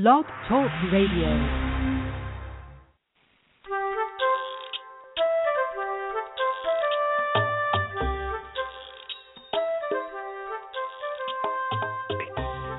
[0.00, 1.26] Blog Talk Radio.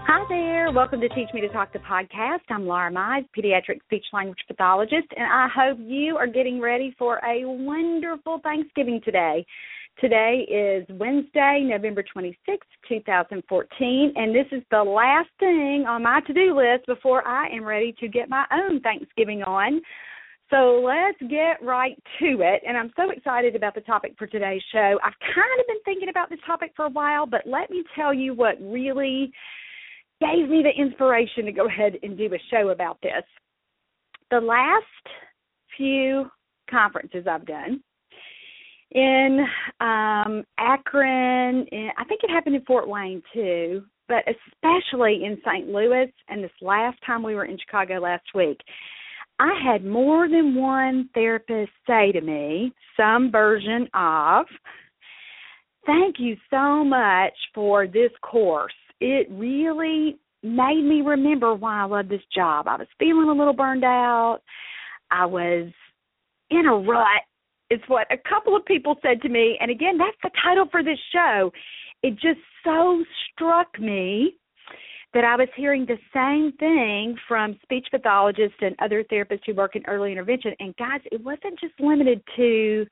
[0.07, 0.71] Hi there.
[0.71, 2.39] Welcome to Teach Me to Talk the podcast.
[2.49, 7.17] I'm Laura Mize, pediatric speech language pathologist, and I hope you are getting ready for
[7.25, 9.45] a wonderful Thanksgiving today.
[10.01, 16.31] Today is Wednesday, November 26th, 2014, and this is the last thing on my to
[16.31, 19.81] do list before I am ready to get my own Thanksgiving on.
[20.49, 22.61] So let's get right to it.
[22.65, 24.97] And I'm so excited about the topic for today's show.
[25.03, 28.13] I've kind of been thinking about this topic for a while, but let me tell
[28.13, 29.33] you what really
[30.21, 33.23] gave me the inspiration to go ahead and do a show about this.
[34.31, 34.85] The last
[35.75, 36.29] few
[36.69, 37.83] conferences I've done
[38.91, 39.45] in
[39.79, 45.67] um Akron, in, I think it happened in Fort Wayne too, but especially in St.
[45.67, 48.59] Louis and this last time we were in Chicago last week.
[49.39, 54.45] I had more than one therapist say to me some version of,
[55.85, 62.09] Thank you so much for this course it really made me remember why I love
[62.09, 62.67] this job.
[62.67, 64.39] I was feeling a little burned out.
[65.11, 65.71] I was
[66.49, 67.21] in a rut.
[67.69, 69.57] It's what a couple of people said to me.
[69.59, 71.51] And again, that's the title for this show.
[72.01, 74.35] It just so struck me
[75.13, 79.75] that I was hearing the same thing from speech pathologists and other therapists who work
[79.75, 80.53] in early intervention.
[80.59, 82.85] And guys, it wasn't just limited to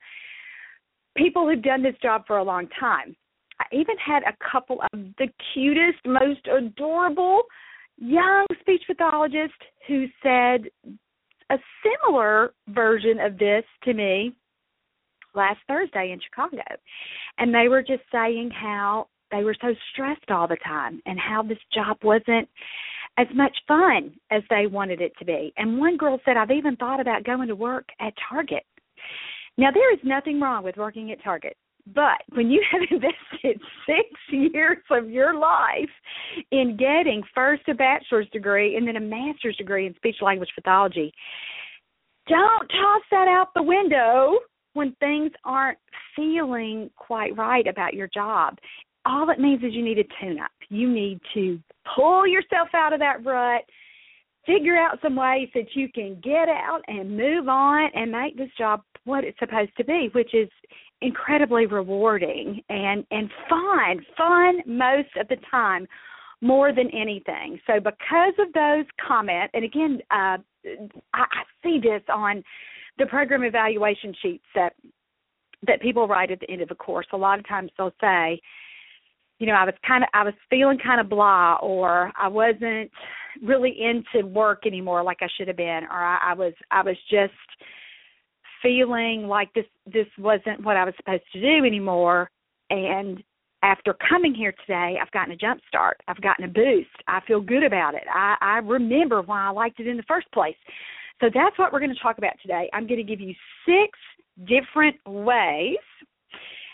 [1.16, 3.16] people who've done this job for a long time.
[3.60, 7.42] I even had a couple of the cutest, most adorable
[7.96, 9.56] young speech pathologists
[9.86, 10.68] who said
[11.50, 14.32] a similar version of this to me
[15.34, 16.62] last Thursday in Chicago.
[17.38, 21.42] And they were just saying how they were so stressed all the time and how
[21.42, 22.48] this job wasn't
[23.18, 25.52] as much fun as they wanted it to be.
[25.56, 28.64] And one girl said, I've even thought about going to work at Target.
[29.56, 31.56] Now, there is nothing wrong with working at Target.
[31.94, 35.90] But when you have invested six years of your life
[36.52, 41.12] in getting first a bachelor's degree and then a master's degree in speech language pathology,
[42.28, 44.38] don't toss that out the window
[44.74, 45.78] when things aren't
[46.14, 48.56] feeling quite right about your job.
[49.06, 50.50] All it means is you need a tune up.
[50.68, 51.58] You need to
[51.96, 53.62] pull yourself out of that rut,
[54.46, 58.50] figure out some ways that you can get out and move on and make this
[58.58, 60.48] job what it's supposed to be, which is
[61.00, 65.86] incredibly rewarding and and fun fun most of the time
[66.40, 70.36] more than anything so because of those comments and again uh
[71.14, 72.42] I, I see this on
[72.98, 74.74] the program evaluation sheets that
[75.66, 78.40] that people write at the end of a course a lot of times they'll say
[79.38, 82.90] you know i was kind of i was feeling kind of blah or i wasn't
[83.42, 86.96] really into work anymore like i should have been or i, I was i was
[87.10, 87.32] just
[88.62, 92.30] feeling like this this wasn't what I was supposed to do anymore
[92.70, 93.22] and
[93.62, 96.00] after coming here today I've gotten a jump start.
[96.06, 96.88] I've gotten a boost.
[97.06, 98.04] I feel good about it.
[98.12, 100.56] I, I remember why I liked it in the first place.
[101.20, 102.70] So that's what we're going to talk about today.
[102.72, 103.34] I'm going to give you
[103.66, 103.98] six
[104.46, 105.76] different ways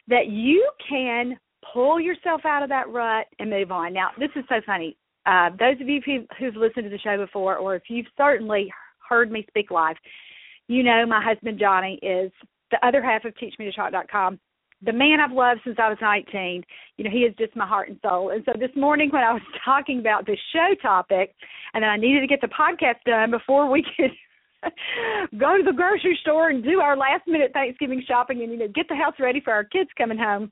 [0.08, 1.38] that you can
[1.72, 3.92] pull yourself out of that rut and move on.
[3.92, 4.96] Now, this is so funny.
[5.26, 8.70] Uh, those of you who, who've listened to the show before, or if you've certainly
[9.08, 9.96] heard me speak live,
[10.68, 12.30] you know my husband Johnny is
[12.70, 14.38] the other half of teachmetotalk.com.
[14.82, 16.62] The man I've loved since I was 19.
[16.98, 18.30] You know, he is just my heart and soul.
[18.30, 21.34] And so this morning when I was talking about the show topic
[21.72, 24.10] and then I needed to get the podcast done before we could
[25.38, 28.68] go to the grocery store and do our last minute Thanksgiving shopping and you know
[28.68, 30.50] get the house ready for our kids coming home.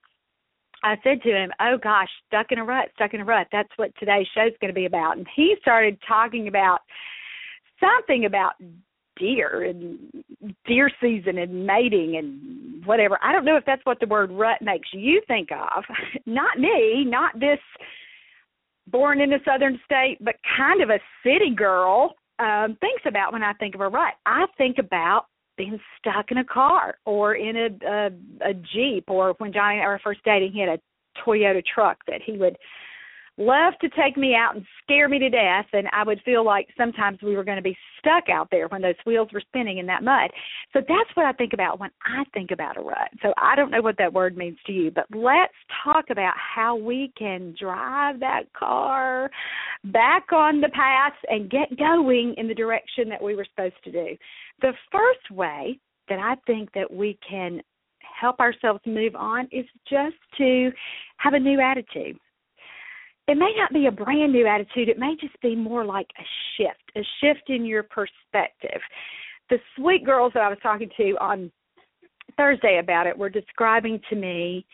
[0.85, 3.47] I said to him, "Oh gosh, stuck in a rut, stuck in a rut.
[3.53, 6.81] That's what today's show's going to be about." And he started talking about
[7.81, 8.53] something about
[9.17, 9.99] deer and
[10.67, 13.19] deer season and mating and whatever.
[13.23, 15.85] I don't know if that's what the word rut makes you think of.
[16.27, 17.59] Not me, not this
[18.89, 23.43] born in a southern state but kind of a city girl um thinks about when
[23.43, 24.15] I think of a rut.
[24.27, 28.11] I think about being stuck in a car or in a a,
[28.51, 30.81] a Jeep or when Johnny and I were first dating he had a
[31.25, 32.57] Toyota truck that he would
[33.39, 36.69] love to take me out and scare me to death and I would feel like
[36.77, 39.87] sometimes we were going to be stuck out there when those wheels were spinning in
[39.87, 40.31] that mud.
[40.73, 43.09] So that's what I think about when I think about a rut.
[43.23, 46.77] So I don't know what that word means to you, but let's talk about how
[46.77, 49.31] we can drive that car
[49.85, 53.93] back on the path and get going in the direction that we were supposed to
[53.93, 54.17] do.
[54.61, 57.63] The first way that I think that we can
[58.21, 60.71] help ourselves move on is just to
[61.17, 62.19] have a new attitude
[63.33, 66.25] it may not be a brand new attitude, it may just be more like a
[66.57, 68.79] shift, a shift in your perspective.
[69.49, 71.51] The sweet girls that I was talking to on
[72.37, 74.67] Thursday about it were describing to me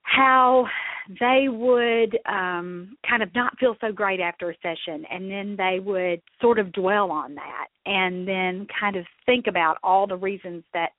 [0.00, 0.66] how
[1.20, 5.80] they would um kind of not feel so great after a session and then they
[5.80, 10.62] would sort of dwell on that and then kind of think about all the reasons
[10.74, 10.90] that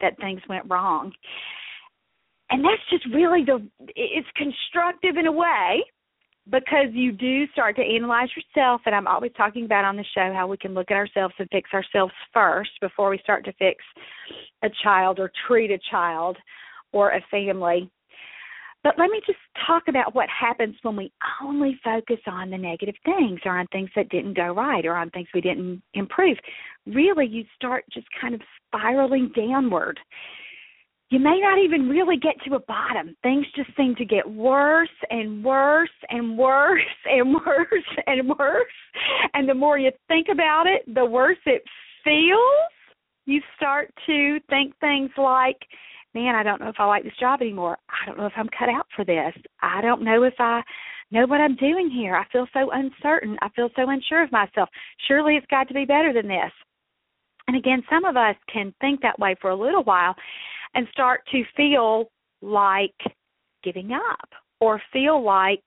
[0.00, 1.12] that things went wrong
[2.50, 5.84] and that's just really the it's constructive in a way
[6.50, 8.80] because you do start to analyze yourself.
[8.86, 11.48] And i'm always talking about on the show how we can look at ourselves and
[11.50, 13.84] fix ourselves first before we start to fix
[14.62, 16.36] a child or treat a child
[16.92, 17.90] or a family.
[18.84, 21.12] But let me just talk about what happens when we
[21.42, 25.10] only focus on the negative things or on things that didn't go right or on
[25.10, 26.38] things we didn't improve.
[26.86, 29.98] Really, you start just kind of spiraling downward
[31.10, 33.16] you may not even really get to a bottom.
[33.22, 38.66] Things just seem to get worse and worse and worse and worse and worse.
[39.32, 41.62] And the more you think about it, the worse it
[42.04, 42.72] feels.
[43.24, 45.58] You start to think things like,
[46.14, 47.78] man, I don't know if I like this job anymore.
[47.88, 49.34] I don't know if I'm cut out for this.
[49.62, 50.62] I don't know if I
[51.10, 52.16] know what I'm doing here.
[52.16, 53.36] I feel so uncertain.
[53.40, 54.68] I feel so unsure of myself.
[55.06, 56.52] Surely it's got to be better than this.
[57.48, 60.14] And again, some of us can think that way for a little while
[60.74, 62.10] and start to feel
[62.40, 62.94] like
[63.62, 64.28] giving up
[64.60, 65.64] or feel like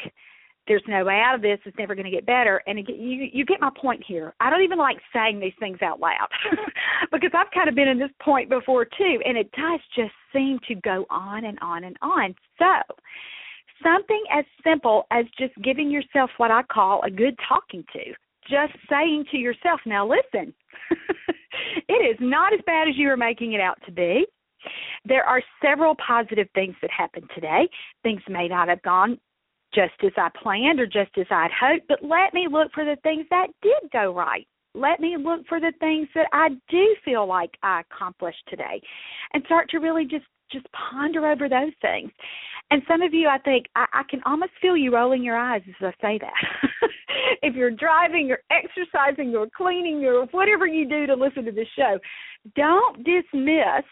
[0.68, 2.62] there's no way out of this it's never going to get better.
[2.68, 4.34] And you you get my point here.
[4.40, 6.28] I don't even like saying these things out loud
[7.12, 10.60] because i've kind of been in this point before too and it does just seem
[10.68, 12.36] to go on and on and on.
[12.60, 12.96] So
[13.84, 18.14] something as simple as just giving yourself what i call a good talking to.
[18.50, 20.54] Just saying to yourself now listen
[21.88, 24.26] it is not as bad as you are making it out to be
[25.06, 27.70] there are several positive things that happened today.
[28.04, 29.20] Things may not have gone
[29.74, 32.98] just as I planned or just as I'd hoped, but let me look for the
[33.04, 34.48] things that did go right.
[34.74, 38.82] Let me look for the things that I do feel like I accomplished today
[39.34, 42.12] and start to really just just ponder over those things.
[42.72, 45.62] And some of you, I think, I, I can almost feel you rolling your eyes
[45.66, 46.90] as I say that.
[47.42, 51.68] if you're driving you're exercising or cleaning or whatever you do to listen to this
[51.78, 51.98] show,
[52.56, 53.86] don't dismiss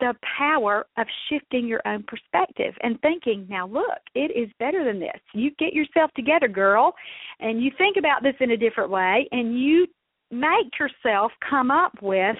[0.00, 5.00] the power of shifting your own perspective and thinking, now look, it is better than
[5.00, 5.20] this.
[5.34, 6.94] You get yourself together, girl,
[7.40, 9.86] and you think about this in a different way and you
[10.30, 12.36] make yourself come up with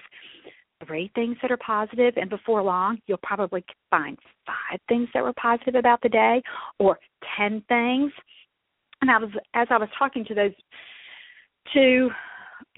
[0.87, 4.17] three things that are positive and before long you'll probably find
[4.47, 6.41] five things that were positive about the day
[6.79, 6.99] or
[7.37, 8.13] 10 things.
[9.01, 10.53] And I was as I was talking to those
[11.73, 12.11] two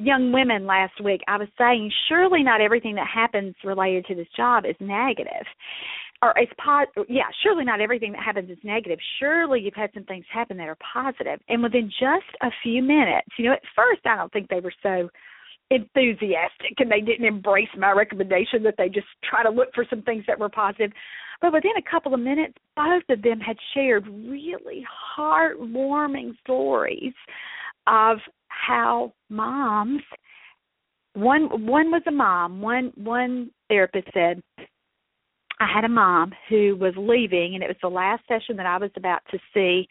[0.00, 4.28] young women last week, I was saying surely not everything that happens related to this
[4.36, 5.46] job is negative.
[6.22, 8.98] Or it's po- yeah, surely not everything that happens is negative.
[9.18, 11.40] Surely you've had some things happen that are positive.
[11.48, 14.74] And within just a few minutes, you know, at first I don't think they were
[14.82, 15.08] so
[15.70, 20.02] enthusiastic and they didn't embrace my recommendation that they just try to look for some
[20.02, 20.90] things that were positive.
[21.40, 24.84] But within a couple of minutes, both of them had shared really
[25.16, 27.14] heartwarming stories
[27.86, 28.18] of
[28.50, 30.02] how moms
[31.14, 34.42] one one was a mom one one therapist said
[35.60, 38.76] i had a mom who was leaving and it was the last session that i
[38.76, 39.86] was about to see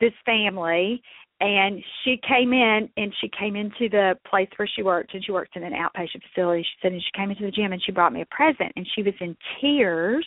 [0.00, 1.02] this family
[1.40, 5.32] and she came in and she came into the place where she worked and she
[5.32, 6.62] worked in an outpatient facility.
[6.62, 8.86] She said and she came into the gym and she brought me a present and
[8.94, 10.26] she was in tears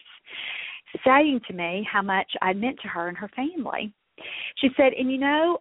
[1.04, 3.92] saying to me how much i meant to her and her family.
[4.58, 5.60] She said and you know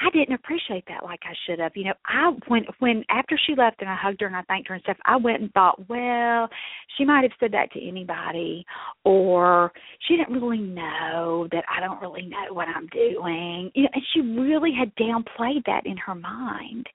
[0.00, 1.72] I didn't appreciate that like I should have.
[1.74, 4.68] You know, I when when after she left and I hugged her and I thanked
[4.68, 6.48] her and stuff, I went and thought, well,
[6.96, 8.64] she might have said that to anybody
[9.04, 9.72] or
[10.06, 13.70] she didn't really know that I don't really know what I'm doing.
[13.74, 16.86] You know, and she really had downplayed that in her mind.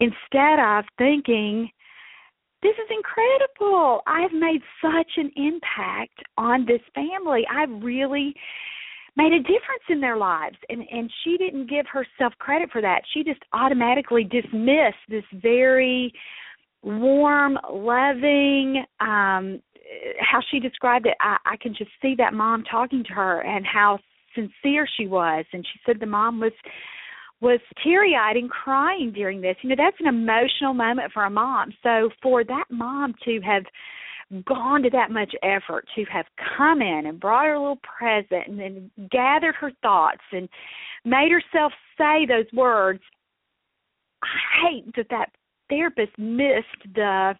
[0.00, 1.70] Instead of thinking,
[2.62, 4.00] this is incredible.
[4.06, 7.44] I've made such an impact on this family.
[7.50, 8.34] I've really
[9.16, 13.02] made a difference in their lives and and she didn't give herself credit for that.
[13.12, 16.12] She just automatically dismissed this very
[16.82, 19.60] warm loving um
[20.20, 21.14] how she described it.
[21.20, 23.98] I i can just see that mom talking to her and how
[24.34, 26.52] sincere she was and she said the mom was
[27.40, 29.56] was teary eyed and crying during this.
[29.62, 31.72] You know that's an emotional moment for a mom.
[31.82, 33.64] So for that mom to have
[34.46, 38.46] gone to that much effort to have come in and brought her a little present
[38.46, 40.48] and then gathered her thoughts and
[41.04, 43.00] made herself say those words
[44.22, 44.28] i
[44.62, 45.30] hate that that
[45.68, 47.34] therapist missed the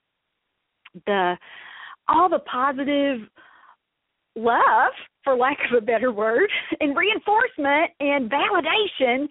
[1.07, 1.37] the
[2.09, 3.21] all the positive
[4.37, 4.93] love
[5.25, 9.29] for lack of a better word, and reinforcement and validation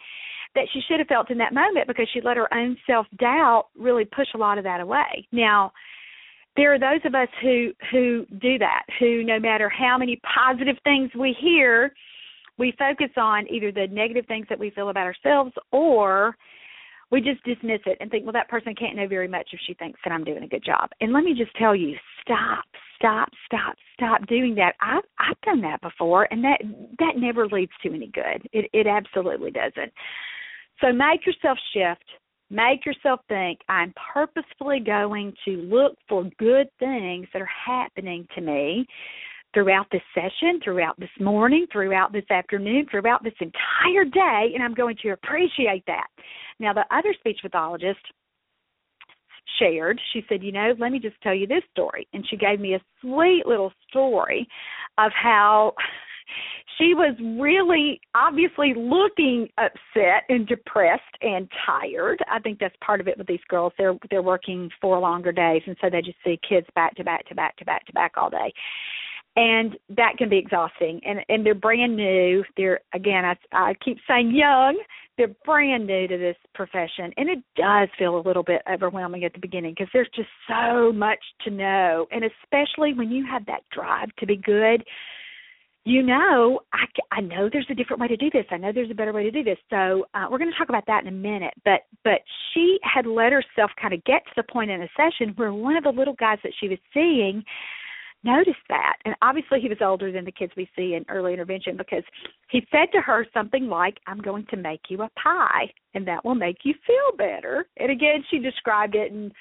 [0.55, 3.67] that she should have felt in that moment because she let her own self doubt
[3.77, 5.27] really push a lot of that away.
[5.31, 5.71] Now,
[6.59, 10.75] there are those of us who who do that, who no matter how many positive
[10.83, 11.93] things we hear,
[12.57, 16.35] we focus on either the negative things that we feel about ourselves or
[17.11, 19.73] we just dismiss it and think, well, that person can't know very much if she
[19.73, 20.89] thinks that I'm doing a good job.
[20.99, 22.65] And let me just tell you, stop,
[22.97, 24.73] stop, stop, stop doing that.
[24.81, 26.59] I've I've done that before, and that
[26.99, 28.47] that never leads to any good.
[28.51, 29.93] It it absolutely doesn't.
[30.81, 32.05] So make yourself shift.
[32.49, 38.41] Make yourself think, I'm purposefully going to look for good things that are happening to
[38.41, 38.85] me
[39.53, 44.73] throughout this session, throughout this morning, throughout this afternoon, throughout this entire day, and I'm
[44.73, 46.07] going to appreciate that.
[46.59, 47.99] Now, the other speech pathologist
[49.59, 52.07] shared, she said, You know, let me just tell you this story.
[52.13, 54.47] And she gave me a sweet little story
[54.97, 55.73] of how
[56.79, 62.19] she was really obviously looking upset and depressed and tired.
[62.31, 63.73] I think that's part of it with these girls.
[63.77, 67.27] They're they're working four longer days and so they just see kids back to back
[67.27, 68.51] to back to back to back all day.
[69.35, 71.01] And that can be exhausting.
[71.05, 72.43] And and they're brand new.
[72.55, 74.79] They're again I I keep saying young.
[75.17, 79.33] They're brand new to this profession and it does feel a little bit overwhelming at
[79.33, 83.63] the beginning because there's just so much to know and especially when you have that
[83.69, 84.81] drive to be good
[85.89, 88.45] you know, I, I know there's a different way to do this.
[88.51, 89.57] I know there's a better way to do this.
[89.71, 91.55] So uh, we're going to talk about that in a minute.
[91.65, 92.21] But but
[92.53, 95.75] she had let herself kind of get to the point in a session where one
[95.75, 97.43] of the little guys that she was seeing
[98.23, 98.97] noticed that.
[99.03, 102.03] And obviously he was older than the kids we see in early intervention because
[102.51, 106.23] he said to her something like, I'm going to make you a pie and that
[106.23, 107.65] will make you feel better.
[107.77, 109.31] And again she described it and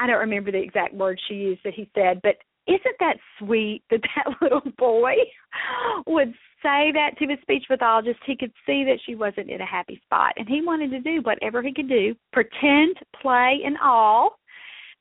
[0.00, 2.36] I don't remember the exact words she used that he said, but
[2.68, 5.14] isn't that sweet that that little boy
[6.06, 6.32] would
[6.62, 8.18] say that to his speech pathologist?
[8.26, 11.22] He could see that she wasn't in a happy spot, and he wanted to do
[11.22, 14.38] whatever he could do, pretend, play, and all,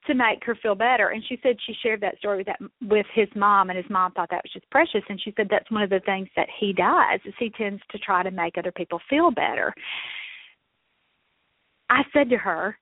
[0.06, 1.10] to make her feel better.
[1.10, 4.14] And she said she shared that story with that with his mom, and his mom
[4.14, 5.04] thought that was just precious.
[5.10, 8.00] And she said that's one of the things that he does is he tends to
[8.00, 9.74] try to make other people feel better.
[11.90, 12.78] I said to her,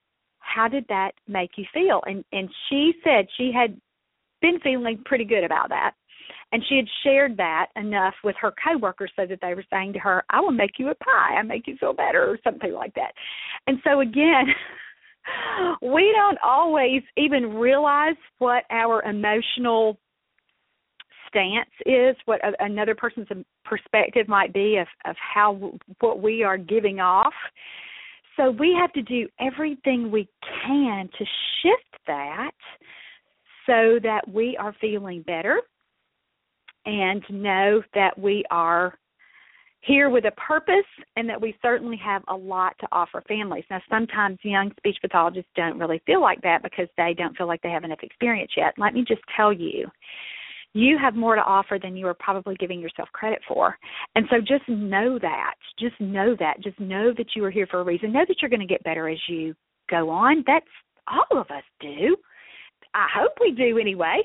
[0.45, 3.75] how did that make you feel and and she said she had
[4.45, 5.93] been feeling pretty good about that.
[6.51, 9.99] And she had shared that enough with her coworkers so that they were saying to
[9.99, 12.93] her, I will make you a pie, I make you feel better or something like
[12.93, 13.13] that.
[13.67, 14.45] And so again,
[15.81, 19.97] we don't always even realize what our emotional
[21.27, 23.27] stance is, what a, another person's
[23.65, 27.33] perspective might be of, of how what we are giving off.
[28.37, 30.27] So we have to do everything we
[30.65, 31.25] can to
[31.61, 32.51] shift that
[33.65, 35.61] so that we are feeling better
[36.85, 38.97] and know that we are
[39.81, 43.63] here with a purpose and that we certainly have a lot to offer families.
[43.69, 47.61] Now, sometimes young speech pathologists don't really feel like that because they don't feel like
[47.61, 48.73] they have enough experience yet.
[48.77, 49.87] Let me just tell you,
[50.73, 53.77] you have more to offer than you are probably giving yourself credit for.
[54.15, 55.53] And so just know that.
[55.79, 56.61] Just know that.
[56.61, 58.11] Just know that you are here for a reason.
[58.11, 59.55] Know that you're going to get better as you
[59.89, 60.43] go on.
[60.47, 60.65] That's
[61.07, 62.17] all of us do.
[62.95, 64.21] I hope we do anyway.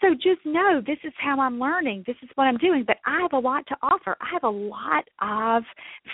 [0.00, 2.04] So just know this is how I'm learning.
[2.06, 2.84] This is what I'm doing.
[2.86, 4.16] But I have a lot to offer.
[4.20, 5.64] I have a lot of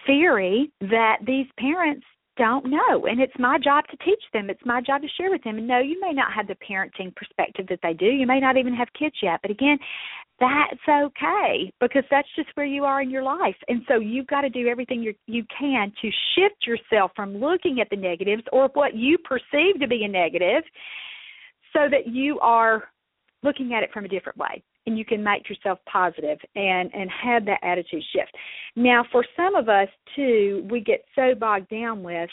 [0.06, 2.04] theory that these parents
[2.36, 3.06] don't know.
[3.06, 4.50] And it's my job to teach them.
[4.50, 5.58] It's my job to share with them.
[5.58, 8.06] And no, you may not have the parenting perspective that they do.
[8.06, 9.40] You may not even have kids yet.
[9.42, 9.78] But again,
[10.40, 13.54] that's okay because that's just where you are in your life.
[13.68, 17.80] And so you've got to do everything you you can to shift yourself from looking
[17.80, 20.64] at the negatives or what you perceive to be a negative
[21.74, 22.84] so that you are
[23.42, 27.10] looking at it from a different way and you can make yourself positive and and
[27.10, 28.32] have that attitude shift
[28.76, 32.30] now for some of us too we get so bogged down with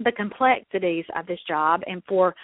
[0.00, 2.34] the complexities of this job and for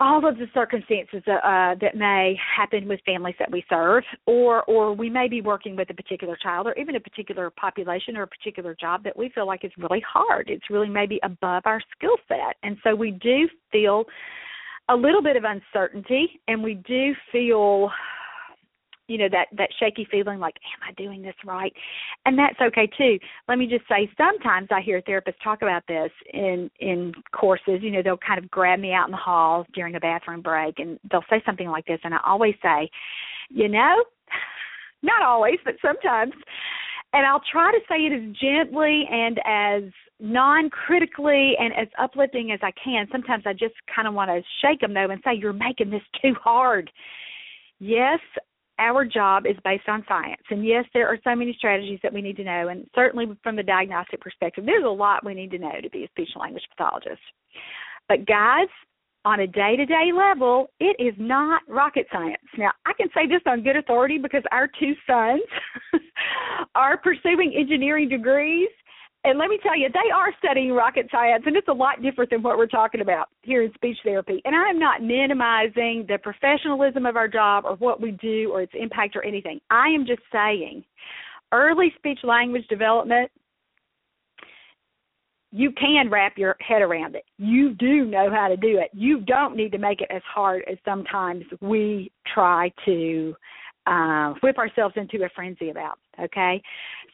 [0.00, 4.92] all of the circumstances uh, that may happen with families that we serve, or or
[4.92, 8.26] we may be working with a particular child, or even a particular population or a
[8.26, 10.50] particular job that we feel like is really hard.
[10.50, 14.04] It's really maybe above our skill set, and so we do feel
[14.88, 17.90] a little bit of uncertainty and we do feel
[19.06, 21.72] you know that that shaky feeling like am i doing this right?
[22.24, 23.18] And that's okay too.
[23.48, 27.80] Let me just say sometimes i hear therapists talk about this in in courses.
[27.82, 30.78] You know they'll kind of grab me out in the hall during a bathroom break
[30.78, 32.88] and they'll say something like this and i always say
[33.50, 34.02] you know
[35.02, 36.32] not always but sometimes.
[37.12, 39.82] And I'll try to say it as gently and as
[40.24, 43.06] non critically and as uplifting as I can.
[43.12, 46.02] Sometimes I just kind of want to shake them though and say, You're making this
[46.22, 46.90] too hard.
[47.78, 48.20] Yes,
[48.78, 50.42] our job is based on science.
[50.50, 52.68] And yes, there are so many strategies that we need to know.
[52.68, 56.04] And certainly from the diagnostic perspective, there's a lot we need to know to be
[56.04, 57.20] a speech and language pathologist.
[58.08, 58.68] But guys,
[59.24, 62.42] on a day to day level, it is not rocket science.
[62.58, 65.42] Now, I can say this on good authority because our two sons
[66.74, 68.68] are pursuing engineering degrees
[69.24, 72.30] and let me tell you, they are studying rocket science, and it's a lot different
[72.30, 74.42] than what we're talking about here in speech therapy.
[74.44, 78.60] And I am not minimizing the professionalism of our job or what we do or
[78.60, 79.60] its impact or anything.
[79.70, 80.84] I am just saying
[81.52, 83.30] early speech language development,
[85.52, 87.24] you can wrap your head around it.
[87.38, 88.90] You do know how to do it.
[88.92, 93.34] You don't need to make it as hard as sometimes we try to
[93.86, 95.98] uh, whip ourselves into a frenzy about.
[96.22, 96.62] Okay,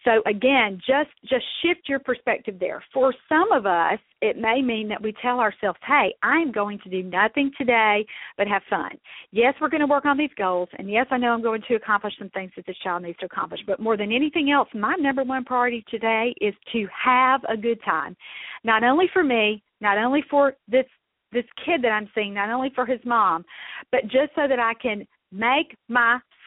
[0.05, 2.83] so again, just just shift your perspective there.
[2.93, 6.91] For some of us, it may mean that we tell ourselves, "Hey, I'm going to
[6.91, 8.91] do nothing today but have fun."
[9.33, 11.75] Yes, we're going to work on these goals, and yes, I know I'm going to
[11.75, 13.61] accomplish some things that this child needs to accomplish.
[13.67, 17.81] But more than anything else, my number one priority today is to have a good
[17.85, 18.17] time,
[18.65, 20.87] not only for me, not only for this
[21.33, 23.45] this kid that I'm seeing, not only for his mom,
[23.93, 25.77] but just so that I can make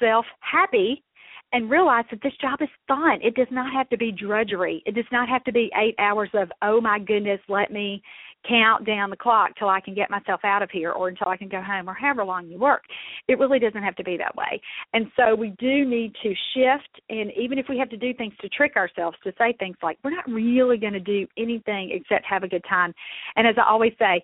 [0.01, 1.03] myself happy
[1.51, 3.19] and realize that this job is fun.
[3.21, 4.81] It does not have to be drudgery.
[4.85, 8.01] It does not have to be eight hours of, oh my goodness, let me
[8.49, 11.37] count down the clock till I can get myself out of here or until I
[11.37, 12.83] can go home or however long you work.
[13.27, 14.59] It really doesn't have to be that way.
[14.93, 18.33] And so we do need to shift and even if we have to do things
[18.41, 22.25] to trick ourselves to say things like we're not really going to do anything except
[22.25, 22.93] have a good time.
[23.35, 24.21] And as I always say,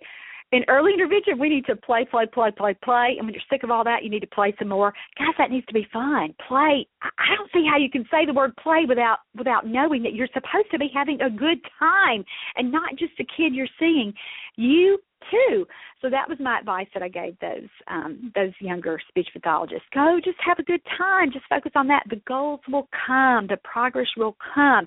[0.52, 3.14] in early intervention, we need to play, play, play, play, play.
[3.16, 4.92] And when you're sick of all that, you need to play some more.
[5.16, 6.34] Guys, that needs to be fun.
[6.48, 6.86] Play.
[7.02, 10.28] I don't see how you can say the word play without without knowing that you're
[10.34, 12.24] supposed to be having a good time
[12.56, 14.12] and not just a kid you're seeing.
[14.56, 14.98] You
[15.30, 15.66] too.
[16.02, 19.86] So that was my advice that I gave those um, those younger speech pathologists.
[19.94, 21.30] Go, just have a good time.
[21.32, 22.02] Just focus on that.
[22.10, 23.46] The goals will come.
[23.46, 24.86] The progress will come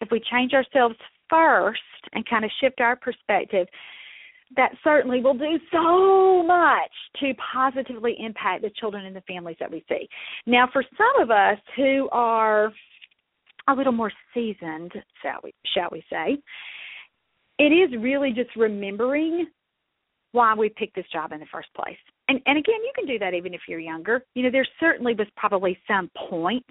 [0.00, 0.96] if we change ourselves
[1.28, 1.80] first
[2.14, 3.66] and kind of shift our perspective
[4.56, 9.70] that certainly will do so much to positively impact the children and the families that
[9.70, 10.08] we see.
[10.46, 12.72] Now, for some of us who are
[13.68, 16.38] a little more seasoned, shall we, shall we say,
[17.58, 19.46] it is really just remembering
[20.32, 21.98] why we picked this job in the first place.
[22.28, 24.24] And and again, you can do that even if you're younger.
[24.34, 26.64] You know, there certainly was probably some point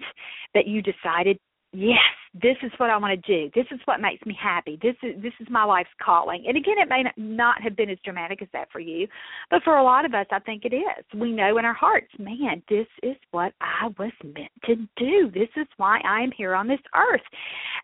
[0.54, 1.38] that you decided
[1.72, 1.98] yes,
[2.34, 3.50] this is what I want to do.
[3.54, 4.78] This is what makes me happy.
[4.80, 6.44] This is this is my life's calling.
[6.46, 9.06] And again, it may not have been as dramatic as that for you,
[9.50, 11.04] but for a lot of us, I think it is.
[11.14, 15.30] We know in our hearts, man, this is what I was meant to do.
[15.32, 17.20] This is why I am here on this earth.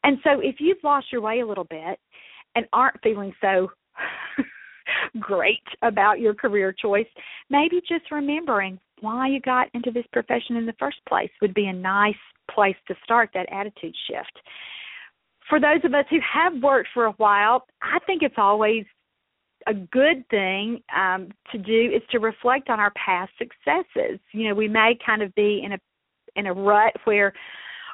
[0.03, 1.99] And so, if you've lost your way a little bit
[2.55, 3.69] and aren't feeling so
[5.21, 7.07] great about your career choice,
[7.51, 11.67] maybe just remembering why you got into this profession in the first place would be
[11.67, 12.15] a nice
[12.51, 14.39] place to start that attitude shift.
[15.49, 18.85] For those of us who have worked for a while, I think it's always
[19.67, 24.19] a good thing um, to do is to reflect on our past successes.
[24.33, 25.79] You know, we may kind of be in a
[26.37, 27.33] in a rut where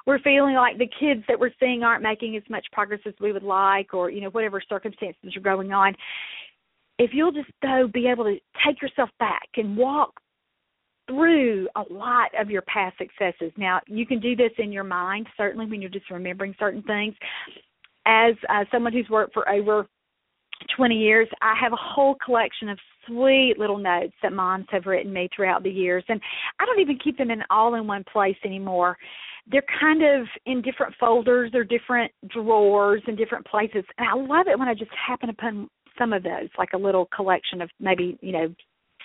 [0.07, 3.33] we're feeling like the kids that we're seeing aren't making as much progress as we
[3.33, 5.95] would like, or you know, whatever circumstances are going on.
[6.99, 10.13] If you'll just though be able to take yourself back and walk
[11.07, 13.53] through a lot of your past successes.
[13.57, 17.15] Now, you can do this in your mind, certainly when you're just remembering certain things.
[18.07, 19.87] As uh, someone who's worked for over
[20.77, 25.13] 20 years, I have a whole collection of sweet little notes that moms have written
[25.13, 26.05] me throughout the years.
[26.09, 26.21] And
[26.59, 28.97] I don't even keep them in all in one place anymore.
[29.47, 33.85] They're kind of in different folders or different drawers in different places.
[33.99, 37.09] And I love it when I just happen upon some of those, like a little
[37.15, 38.55] collection of maybe, you know,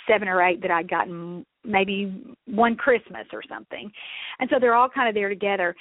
[0.09, 3.91] seven or eight that I'd gotten maybe one Christmas or something.
[4.39, 5.75] And so they're all kind of there together.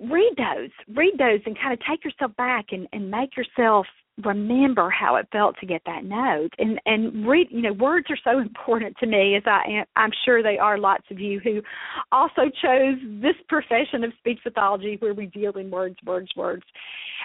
[0.00, 3.86] Read those, read those, and kind of take yourself back and, and make yourself
[4.22, 6.50] remember how it felt to get that note.
[6.58, 10.10] And and read you know words are so important to me as i am i'm
[10.24, 11.60] sure they are lots of you who
[12.12, 16.62] also chose this profession of speech pathology where we deal in words words words.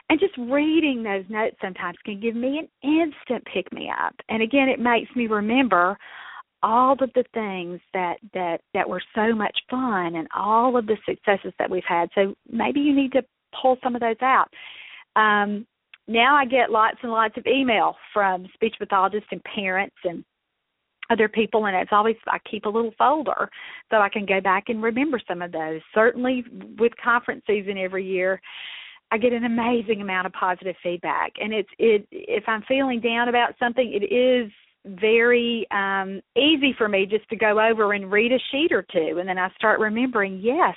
[0.09, 4.15] And just reading those notes sometimes can give me an instant pick me up.
[4.29, 5.97] And again it makes me remember
[6.61, 10.97] all of the things that that that were so much fun and all of the
[11.07, 12.09] successes that we've had.
[12.15, 13.21] So maybe you need to
[13.61, 14.47] pull some of those out.
[15.15, 15.67] Um
[16.09, 20.25] now I get lots and lots of email from speech pathologists and parents and
[21.11, 23.49] other people and it's always I keep a little folder
[23.89, 25.81] so I can go back and remember some of those.
[25.93, 26.45] Certainly
[26.79, 28.41] with conference season every year,
[29.11, 33.29] I get an amazing amount of positive feedback and it's it if I'm feeling down
[33.29, 34.51] about something it is
[34.85, 39.17] very um easy for me just to go over and read a sheet or two
[39.19, 40.75] and then I start remembering, yes,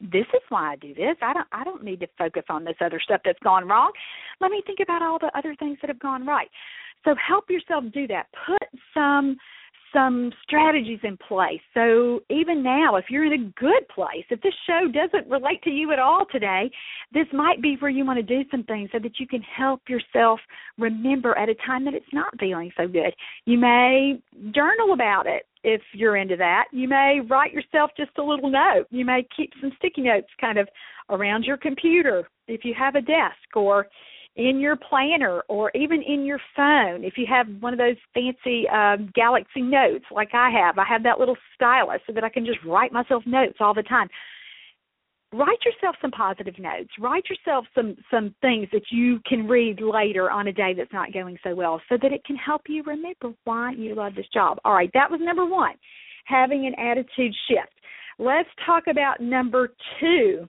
[0.00, 1.16] this is why I do this.
[1.22, 3.92] I don't I don't need to focus on this other stuff that's gone wrong.
[4.40, 6.48] Let me think about all the other things that have gone right.
[7.04, 8.26] So help yourself do that.
[8.46, 9.36] Put some
[9.92, 11.60] some strategies in place.
[11.74, 15.70] So even now, if you're in a good place, if this show doesn't relate to
[15.70, 16.70] you at all today,
[17.12, 19.82] this might be where you want to do some things so that you can help
[19.88, 20.40] yourself
[20.78, 23.14] remember at a time that it's not feeling so good.
[23.44, 24.20] You may
[24.52, 26.64] journal about it if you're into that.
[26.72, 28.86] You may write yourself just a little note.
[28.90, 30.68] You may keep some sticky notes kind of
[31.10, 33.86] around your computer if you have a desk or
[34.36, 37.04] in your planner or even in your phone.
[37.04, 41.02] If you have one of those fancy uh, Galaxy notes like I have, I have
[41.02, 44.08] that little stylus so that I can just write myself notes all the time.
[45.32, 46.90] Write yourself some positive notes.
[46.98, 51.12] Write yourself some some things that you can read later on a day that's not
[51.12, 54.58] going so well, so that it can help you remember why you love this job.
[54.64, 55.74] All right, that was number one,
[56.24, 57.72] having an attitude shift.
[58.18, 59.68] Let's talk about number
[60.00, 60.48] two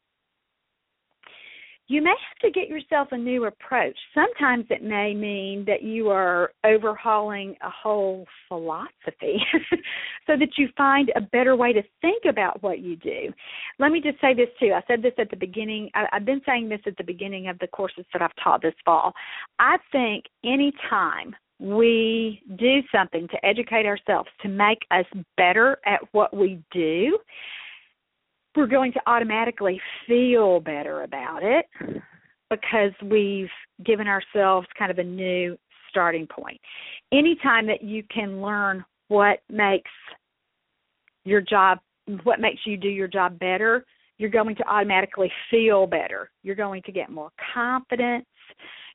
[1.87, 3.97] you may have to get yourself a new approach.
[4.13, 9.41] Sometimes it may mean that you are overhauling a whole philosophy
[10.27, 13.33] so that you find a better way to think about what you do.
[13.79, 14.71] Let me just say this too.
[14.73, 17.59] I said this at the beginning, I, I've been saying this at the beginning of
[17.59, 19.13] the courses that I've taught this fall.
[19.59, 25.05] I think any time we do something to educate ourselves to make us
[25.37, 27.19] better at what we do,
[28.55, 31.65] we're going to automatically feel better about it
[32.49, 33.49] because we've
[33.85, 35.57] given ourselves kind of a new
[35.89, 36.59] starting point.
[37.11, 39.91] Anytime that you can learn what makes
[41.23, 41.79] your job
[42.23, 43.85] what makes you do your job better,
[44.17, 46.29] you're going to automatically feel better.
[46.43, 48.25] You're going to get more confidence.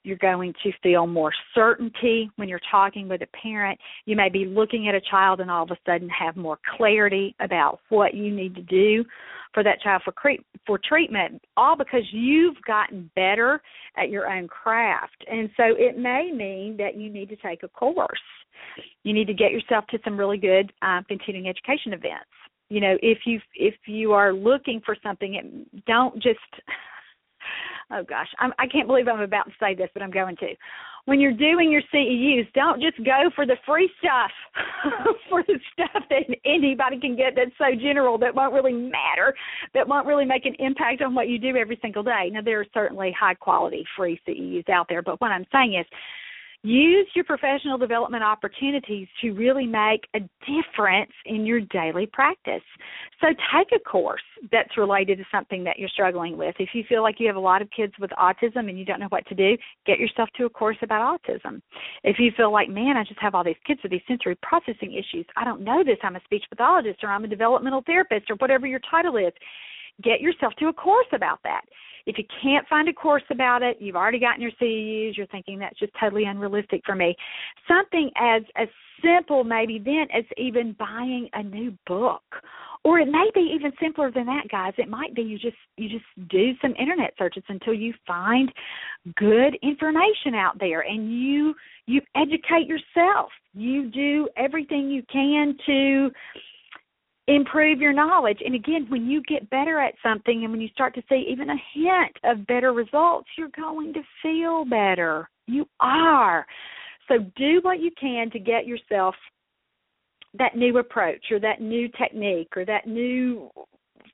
[0.07, 3.77] You're going to feel more certainty when you're talking with a parent.
[4.05, 7.35] You may be looking at a child and all of a sudden have more clarity
[7.41, 9.05] about what you need to do
[9.53, 13.61] for that child for cre- for treatment all because you've gotten better
[13.97, 15.25] at your own craft.
[15.29, 18.21] And so it may mean that you need to take a course.
[19.03, 22.31] You need to get yourself to some really good um, continuing education events.
[22.69, 26.39] You know, if you if you are looking for something, don't just
[27.93, 30.49] oh gosh, I'm, I can't believe I'm about to say this, but I'm going to.
[31.05, 34.31] When you're doing your CEUs, don't just go for the free stuff,
[35.31, 39.33] for the stuff that anybody can get that's so general that won't really matter,
[39.73, 42.31] that won't really make an impact on what you do every single day.
[42.33, 45.87] Now, there are certainly high quality free CEUs out there, but what I'm saying is
[46.63, 52.63] Use your professional development opportunities to really make a difference in your daily practice.
[53.21, 56.55] So take a course that's related to something that you're struggling with.
[56.59, 59.01] If you feel like you have a lot of kids with autism and you don't
[59.01, 61.63] know what to do, get yourself to a course about autism.
[62.03, 64.93] If you feel like, man, I just have all these kids with these sensory processing
[64.95, 68.37] issues, I don't know this, I'm a speech pathologist or I'm a developmental therapist or
[68.37, 69.33] whatever your title is,
[70.03, 71.63] get yourself to a course about that
[72.07, 75.59] if you can't find a course about it, you've already gotten your CEUs, you're thinking
[75.59, 77.17] that's just totally unrealistic for me.
[77.69, 78.69] Something as as
[79.05, 82.23] simple maybe then as even buying a new book.
[82.85, 84.73] Or it may be even simpler than that, guys.
[84.79, 88.53] It might be you just you just do some internet searches until you find
[89.17, 91.55] good information out there and you
[91.87, 93.31] you educate yourself.
[93.55, 96.11] You do everything you can to
[97.29, 98.39] improve your knowledge.
[98.45, 101.51] And again, when you get better at something and when you start to see even
[101.51, 105.29] a hint of better results, you're going to feel better.
[105.47, 106.47] You are.
[107.09, 109.15] So do what you can to get yourself
[110.39, 113.51] that new approach or that new technique or that new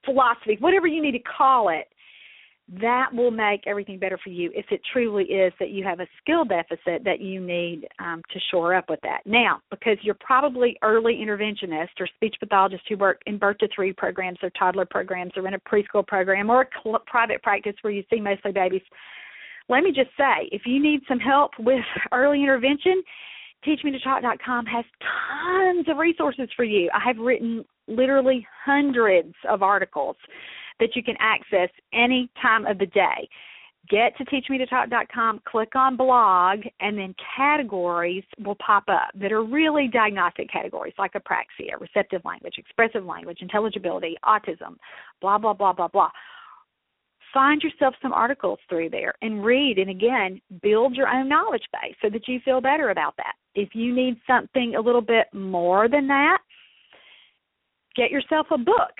[0.04, 1.88] philosophy, whatever you need to call it,
[2.80, 6.06] that will make everything better for you if it truly is that you have a
[6.22, 9.20] skill deficit that you need um, to shore up with that.
[9.26, 13.92] Now, because you're probably early interventionist or speech pathologist who work in birth to three
[13.92, 17.92] programs or toddler programs or in a preschool program or a cl- private practice where
[17.92, 18.82] you see mostly babies,
[19.68, 23.02] let me just say if you need some help with early intervention,
[23.66, 26.90] teachmetotalk.com has tons of resources for you.
[26.94, 30.16] I have written literally hundreds of articles
[30.80, 33.28] that you can access any time of the day.
[33.90, 39.88] Get to teachmetotalk.com, click on blog, and then categories will pop up that are really
[39.88, 44.76] diagnostic categories like apraxia, receptive language, expressive language, intelligibility, autism,
[45.20, 46.10] blah, blah, blah, blah, blah.
[47.34, 51.96] Find yourself some articles through there and read, and again, build your own knowledge base
[52.00, 53.34] so that you feel better about that.
[53.56, 56.38] If you need something a little bit more than that,
[57.96, 58.92] get yourself a book.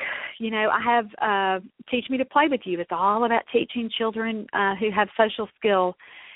[0.43, 2.81] You know, I have uh Teach Me to Play with You.
[2.81, 5.95] It's all about teaching children uh who have social skill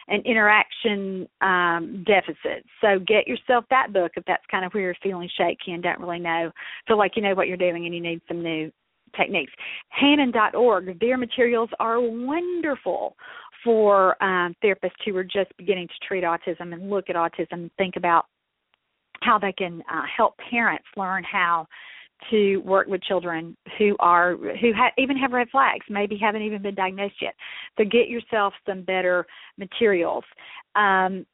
[0.08, 2.68] and interaction um, deficits.
[2.80, 5.98] So get yourself that book if that's kind of where you're feeling shaky and don't
[5.98, 6.52] really know,
[6.86, 8.70] feel like you know what you're doing and you need some new
[9.16, 9.52] techniques.
[10.00, 13.16] Hanen.org, their materials are wonderful
[13.64, 17.70] for um, therapists who are just beginning to treat autism and look at autism and
[17.76, 18.26] think about
[19.22, 21.66] how they can uh, help parents learn how
[22.30, 26.62] to work with children who are who ha- even have red flags, maybe haven't even
[26.62, 27.34] been diagnosed yet.
[27.78, 29.26] So get yourself some better
[29.58, 30.24] materials.
[30.74, 31.26] Um,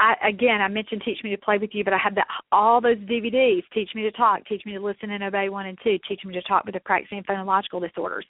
[0.00, 2.80] I, again, I mentioned Teach Me to Play with You, but I have that all
[2.80, 5.98] those DVDs: Teach Me to Talk, Teach Me to Listen and Obey One and Two,
[6.08, 8.26] Teach Me to Talk with the Practicing Phonological Disorders.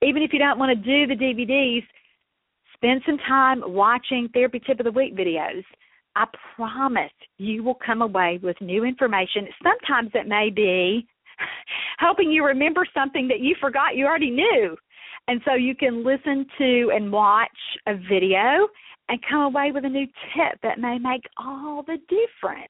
[0.00, 1.82] Even if you don't want to do the DVDs,
[2.74, 5.64] spend some time watching Therapy Tip of the Week videos.
[6.16, 9.48] I promise you will come away with new information.
[9.62, 11.06] Sometimes it may be
[11.98, 14.76] helping you remember something that you forgot you already knew.
[15.28, 17.48] And so you can listen to and watch
[17.86, 18.68] a video
[19.08, 22.68] and come away with a new tip that may make all the difference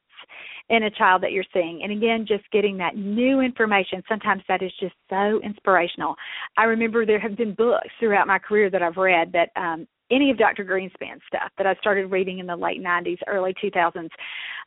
[0.68, 1.80] in a child that you're seeing.
[1.82, 6.14] And again, just getting that new information, sometimes that is just so inspirational.
[6.56, 10.30] I remember there have been books throughout my career that I've read that um any
[10.30, 10.64] of Dr.
[10.64, 14.08] Greenspan's stuff that I started reading in the late 90s, early 2000s,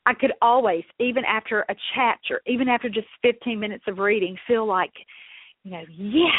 [0.05, 4.67] I could always, even after a chapter, even after just 15 minutes of reading, feel
[4.67, 4.91] like,
[5.63, 6.31] you know, yes,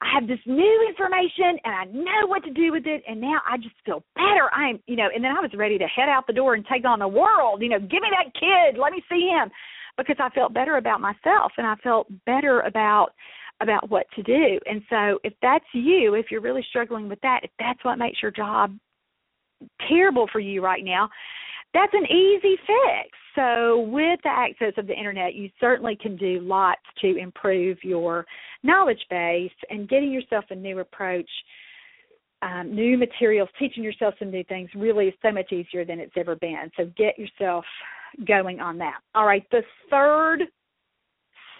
[0.00, 3.40] I have this new information and I know what to do with it and now
[3.48, 4.52] I just feel better.
[4.54, 6.84] I'm, you know, and then I was ready to head out the door and take
[6.84, 7.62] on the world.
[7.62, 9.50] You know, give me that kid, let me see him
[9.96, 13.08] because I felt better about myself and I felt better about
[13.60, 14.58] about what to do.
[14.66, 18.22] And so if that's you, if you're really struggling with that, if that's what makes
[18.22, 18.76] your job
[19.88, 21.08] terrible for you right now,
[21.74, 23.10] that's an easy fix.
[23.34, 28.24] So, with the access of the internet, you certainly can do lots to improve your
[28.62, 31.28] knowledge base and getting yourself a new approach,
[32.42, 36.14] um, new materials, teaching yourself some new things really is so much easier than it's
[36.16, 36.70] ever been.
[36.76, 37.64] So, get yourself
[38.26, 39.00] going on that.
[39.14, 40.44] All right, the third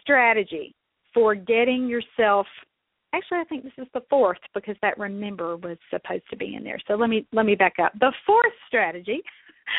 [0.00, 0.74] strategy
[1.18, 2.46] for getting yourself
[3.12, 6.62] actually I think this is the fourth because that remember was supposed to be in
[6.62, 6.78] there.
[6.86, 7.92] So let me let me back up.
[7.98, 9.22] The fourth strategy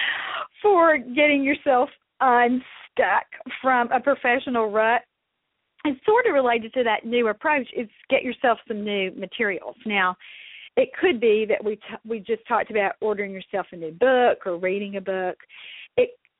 [0.61, 3.25] for getting yourself unstuck
[3.61, 5.03] from a professional rut
[5.85, 9.77] is sort of related to that new approach is get yourself some new materials.
[9.85, 10.17] Now,
[10.75, 14.39] it could be that we t- we just talked about ordering yourself a new book
[14.45, 15.37] or reading a book.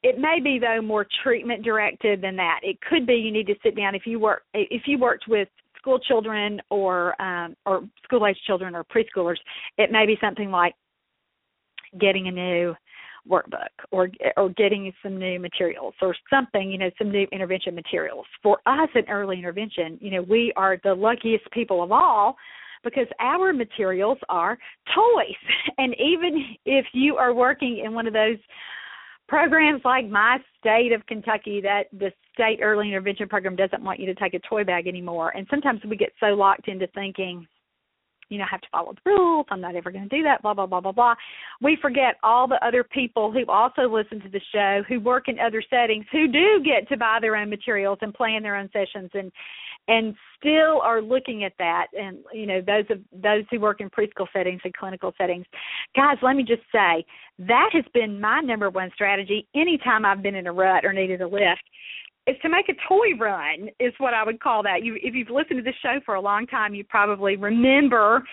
[0.02, 2.62] It may be though more treatment directed than that.
[2.64, 5.48] It could be you need to sit down if you work if you worked with
[5.78, 9.38] school children or um or school age children or preschoolers,
[9.78, 10.74] it may be something like
[12.00, 12.76] getting a new
[13.30, 18.26] workbook or or getting some new materials or something, you know, some new intervention materials.
[18.42, 22.36] For us in early intervention, you know, we are the luckiest people of all
[22.84, 24.58] because our materials are
[24.96, 25.36] toys.
[25.78, 28.38] And even if you are working in one of those
[29.30, 34.08] programs like my state of Kentucky that the state early intervention program doesn't want you
[34.08, 35.30] to take a toy bag anymore.
[35.30, 37.48] And sometimes we get so locked into thinking,
[38.30, 39.46] you know, I have to follow the rules.
[39.50, 41.16] I'm not ever going to do that, blah, blah, blah, blah, blah.
[41.62, 45.40] We forget all the other people who also listen to the show, who work in
[45.40, 49.10] other settings, who do get to buy their own materials and plan their own sessions
[49.14, 49.32] and
[49.90, 53.90] and still are looking at that and you know those of those who work in
[53.90, 55.46] preschool settings and clinical settings
[55.96, 57.04] guys let me just say
[57.40, 61.20] that has been my number one strategy anytime i've been in a rut or needed
[61.22, 61.64] a lift
[62.28, 64.84] is to make a toy run is what I would call that.
[64.84, 68.24] You if you've listened to the show for a long time, you probably remember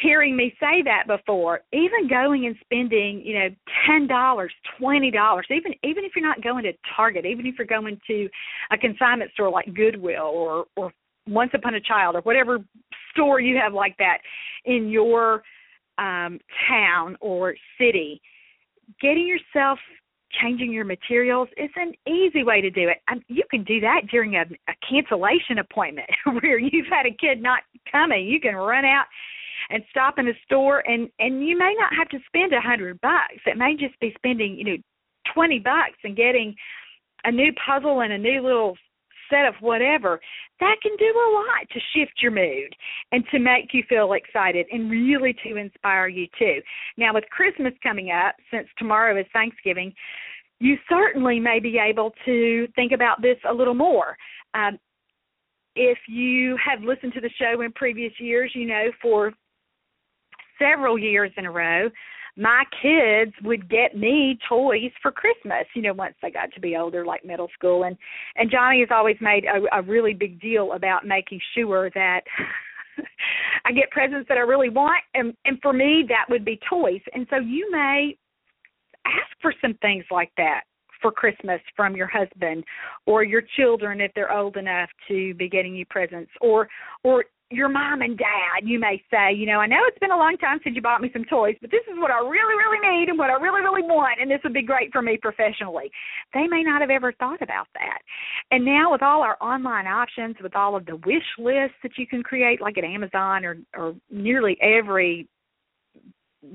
[0.00, 1.60] hearing me say that before.
[1.72, 3.48] Even going and spending, you know,
[3.86, 7.66] ten dollars, twenty dollars, even even if you're not going to Target, even if you're
[7.66, 8.28] going to
[8.70, 10.92] a consignment store like Goodwill or or
[11.28, 12.58] Once Upon a Child or whatever
[13.12, 14.18] store you have like that
[14.64, 15.42] in your
[15.98, 18.20] um town or city,
[19.00, 19.78] getting yourself
[20.42, 22.98] changing your materials is an easy way to do it.
[23.08, 26.08] Um, you can do that during a, a cancellation appointment
[26.42, 28.26] where you've had a kid not coming.
[28.26, 29.04] You can run out
[29.70, 33.00] and stop in a store and and you may not have to spend a hundred
[33.00, 33.40] bucks.
[33.46, 34.76] It may just be spending, you know,
[35.32, 36.54] twenty bucks and getting
[37.24, 38.76] a new puzzle and a new little
[39.30, 40.20] set of whatever,
[40.60, 42.74] that can do a lot to shift your mood
[43.12, 46.60] and to make you feel excited and really to inspire you too.
[46.96, 49.92] Now, with Christmas coming up, since tomorrow is Thanksgiving,
[50.60, 54.16] you certainly may be able to think about this a little more.
[54.54, 54.78] Um,
[55.74, 59.32] if you have listened to the show in previous years, you know for
[60.58, 61.88] several years in a row,
[62.36, 66.76] my kids would get me toys for Christmas, you know, once they got to be
[66.76, 67.84] older, like middle school.
[67.84, 67.96] And
[68.36, 72.22] and Johnny has always made a, a really big deal about making sure that
[73.64, 77.00] I get presents that I really want and and for me that would be toys.
[77.12, 78.16] And so you may
[79.06, 80.62] ask for some things like that
[81.00, 82.64] for Christmas from your husband
[83.06, 86.66] or your children if they're old enough to be getting you presents or
[87.04, 89.32] or your mom and dad you may say.
[89.34, 91.56] You know i know it's been a long time since you bought me some toys
[91.60, 94.30] but this is what i really really need and what i really really want and
[94.30, 95.90] this would be great for me professionally.
[96.32, 97.98] They may not have ever thought about that.
[98.50, 102.06] And now with all our online options with all of the wish lists that you
[102.06, 105.28] can create like at amazon or or nearly every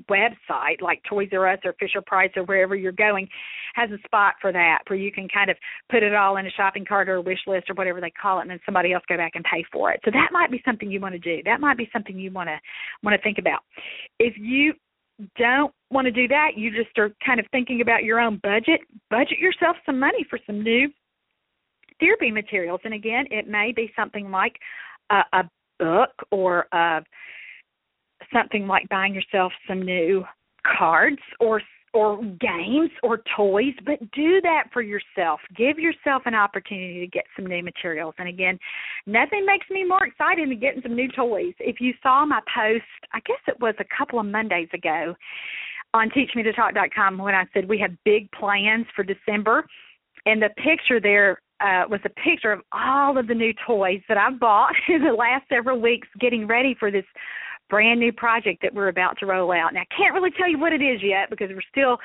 [0.10, 3.28] website like Toys R Us or Fisher Price or wherever you're going
[3.76, 5.58] has a spot for that where you can kind of
[5.92, 8.40] put it all in a shopping cart or a wish list or whatever they call
[8.40, 10.00] it and then somebody else go back and pay for it.
[10.06, 11.42] So that might be something you want to do.
[11.44, 12.60] That might be something you want to
[13.04, 13.60] want to think about.
[14.20, 14.74] If you
[15.38, 18.82] don't want to do that, you just are kind of thinking about your own budget,
[19.10, 20.90] budget yourself some money for some new
[22.00, 22.80] therapy materials.
[22.84, 24.56] And again, it may be something like
[25.10, 25.50] a, a
[25.80, 27.02] book or a
[28.34, 30.24] something like buying yourself some new
[30.66, 31.62] cards or
[31.94, 35.40] or games or toys, but do that for yourself.
[35.56, 38.14] Give yourself an opportunity to get some new materials.
[38.20, 38.60] And again,
[39.08, 41.54] nothing makes me more excited than getting some new toys.
[41.60, 45.16] If you saw my post, I guess it was a couple of Mondays ago
[45.94, 49.66] on teachmetotalk.com when I said we have big plans for December,
[50.26, 54.18] and the picture there uh, was a picture of all of the new toys that
[54.18, 57.06] I've bought in the last several weeks getting ready for this
[57.70, 59.74] brand new project that we're about to roll out.
[59.74, 61.98] Now, I can't really tell you what it is yet because we're still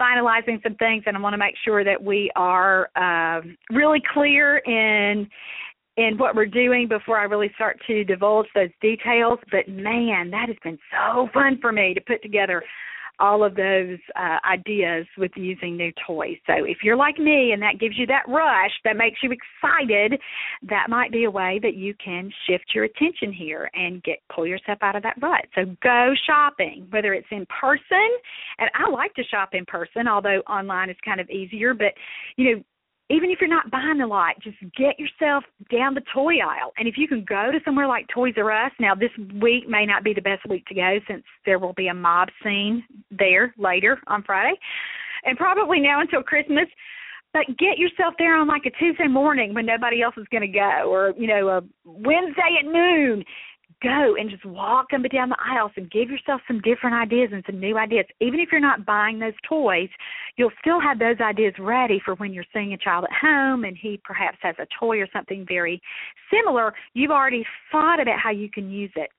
[0.00, 4.58] finalizing some things, and I want to make sure that we are uh, really clear
[4.58, 5.28] in
[5.96, 9.38] in what we're doing before I really start to divulge those details.
[9.50, 12.62] But man, that has been so fun for me to put together
[13.20, 16.36] all of those uh, ideas with using new toys.
[16.46, 20.18] So if you're like me and that gives you that rush, that makes you excited,
[20.68, 24.46] that might be a way that you can shift your attention here and get pull
[24.46, 25.44] yourself out of that rut.
[25.54, 28.08] So go shopping, whether it's in person,
[28.58, 31.92] and I like to shop in person, although online is kind of easier, but
[32.36, 32.62] you know,
[33.10, 36.72] even if you're not buying a lot, just get yourself down the toy aisle.
[36.78, 39.10] And if you can go to somewhere like Toys R Us, now this
[39.42, 42.28] week may not be the best week to go since there will be a mob
[42.42, 44.56] scene there later on Friday,
[45.24, 46.66] and probably now until Christmas.
[47.32, 50.48] But get yourself there on like a Tuesday morning when nobody else is going to
[50.48, 53.24] go, or you know, a Wednesday at noon,
[53.82, 57.30] go and just walk up and down the aisles and give yourself some different ideas
[57.32, 58.04] and some new ideas.
[58.20, 59.88] Even if you're not buying those toys,
[60.36, 63.76] you'll still have those ideas ready for when you're seeing a child at home and
[63.80, 65.80] he perhaps has a toy or something very
[66.32, 66.74] similar.
[66.94, 69.10] You've already thought about how you can use it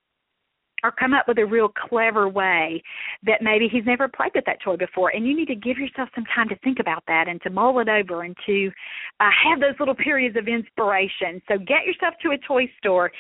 [0.84, 2.82] or come up with a real clever way
[3.24, 6.10] that maybe he's never played with that toy before and you need to give yourself
[6.16, 8.72] some time to think about that and to mull it over and to
[9.20, 13.12] uh, have those little periods of inspiration so get yourself to a toy store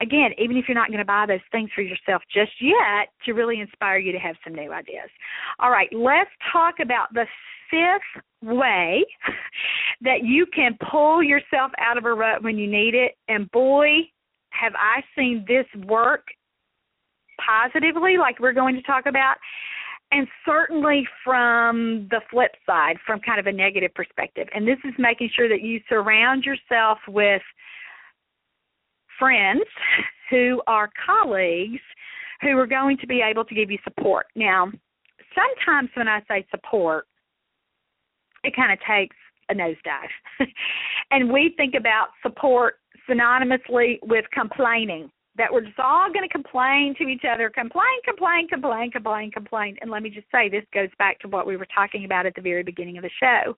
[0.00, 3.32] again, even if you're not going to buy those things for yourself just yet, to
[3.32, 5.08] really inspire you to have some new ideas.
[5.58, 7.26] All right, let's talk about the
[7.70, 9.04] fifth way
[10.00, 13.12] that you can pull yourself out of a rut when you need it.
[13.28, 13.90] And boy,
[14.50, 16.26] have I seen this work
[17.44, 19.36] positively, like we're going to talk about.
[20.12, 24.48] And certainly from the flip side, from kind of a negative perspective.
[24.52, 27.42] And this is making sure that you surround yourself with
[29.20, 29.62] friends
[30.30, 31.80] who are colleagues
[32.40, 34.26] who are going to be able to give you support.
[34.34, 34.72] Now,
[35.34, 37.06] sometimes when I say support,
[38.42, 39.16] it kind of takes
[39.50, 40.08] a nosedive.
[41.10, 42.76] and we think about support
[43.08, 45.10] synonymously with complaining.
[45.36, 49.76] That we're just all going to complain to each other, complain, complain, complain, complain, complain.
[49.80, 52.34] And let me just say, this goes back to what we were talking about at
[52.34, 53.54] the very beginning of the show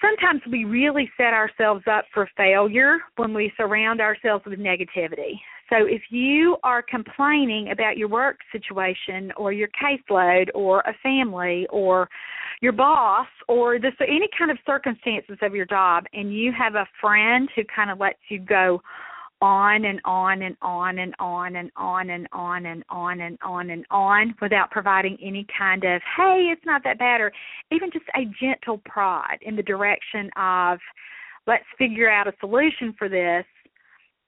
[0.00, 5.40] sometimes we really set ourselves up for failure when we surround ourselves with negativity.
[5.68, 11.66] So if you are complaining about your work situation or your caseload or a family
[11.70, 12.08] or
[12.62, 16.86] your boss or this any kind of circumstances of your job and you have a
[17.00, 18.80] friend who kind of lets you go
[19.42, 23.70] on and on and on and on and on and on and on and on
[23.70, 27.30] and on without providing any kind of hey it's not that bad or
[27.70, 30.78] even just a gentle prod in the direction of
[31.46, 33.44] let's figure out a solution for this.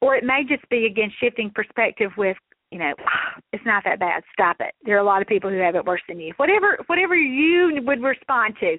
[0.00, 2.36] Or it may just be again shifting perspective with
[2.70, 2.94] you know
[3.52, 4.74] it's not that bad stop it.
[4.84, 6.32] There are a lot of people who have it worse than you.
[6.36, 8.76] Whatever whatever you would respond to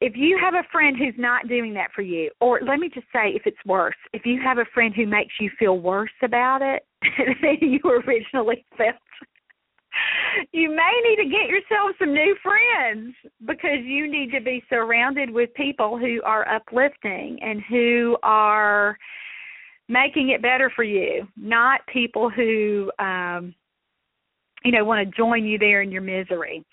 [0.00, 3.06] if you have a friend who's not doing that for you, or let me just
[3.12, 6.62] say, if it's worse, if you have a friend who makes you feel worse about
[6.62, 6.86] it
[7.42, 8.94] than you originally felt,
[10.52, 13.14] you may need to get yourself some new friends
[13.46, 18.96] because you need to be surrounded with people who are uplifting and who are
[19.88, 23.54] making it better for you, not people who um
[24.64, 26.64] you know want to join you there in your misery.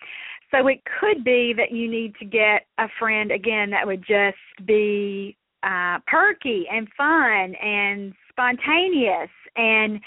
[0.51, 4.37] So it could be that you need to get a friend again that would just
[4.65, 9.99] be uh perky and fun and spontaneous and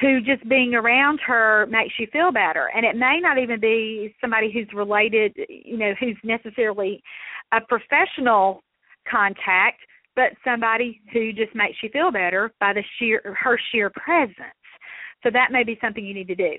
[0.00, 2.70] who just being around her makes you feel better.
[2.74, 7.02] And it may not even be somebody who's related you know who's necessarily
[7.52, 8.62] a professional
[9.08, 9.80] contact
[10.16, 14.40] but somebody who just makes you feel better by the sheer her sheer presence.
[15.22, 16.52] So that may be something you need to do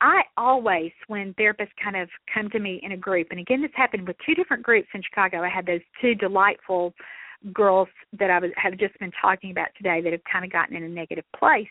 [0.00, 3.70] I always, when therapists kind of come to me in a group, and again, this
[3.74, 5.42] happened with two different groups in Chicago.
[5.42, 6.94] I had those two delightful
[7.52, 7.88] girls
[8.18, 10.84] that I was, have just been talking about today that have kind of gotten in
[10.84, 11.68] a negative place.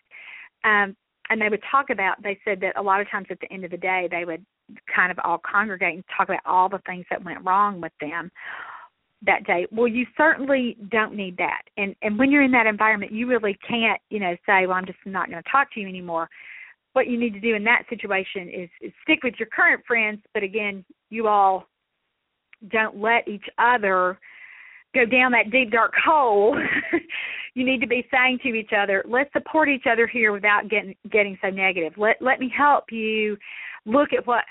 [0.63, 0.95] Um,
[1.29, 3.65] and they would talk about, they said that a lot of times at the end
[3.65, 4.43] of the day, they would
[4.93, 8.31] kind of all congregate and talk about all the things that went wrong with them
[9.25, 9.67] that day.
[9.71, 11.63] Well, you certainly don't need that.
[11.77, 14.85] And and when you're in that environment, you really can't, you know, say, "Well, I'm
[14.85, 16.29] just not going to talk to you anymore."
[16.93, 20.21] What you need to do in that situation is, is stick with your current friends,
[20.33, 21.65] but again, you all
[22.71, 24.19] don't let each other
[24.93, 26.57] go down that deep dark hole.
[27.53, 30.95] you need to be saying to each other, let's support each other here without getting
[31.11, 31.93] getting so negative.
[31.97, 33.37] Let let me help you
[33.85, 34.43] look at what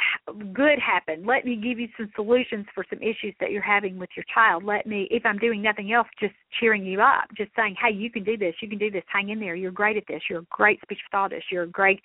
[0.53, 1.27] good happened.
[1.27, 4.65] Let me give you some solutions for some issues that you're having with your child.
[4.65, 8.11] Let me, if I'm doing nothing else, just cheering you up, just saying, hey, you
[8.11, 10.41] can do this, you can do this, hang in there, you're great at this, you're
[10.41, 12.01] a great speech pathologist, you're a great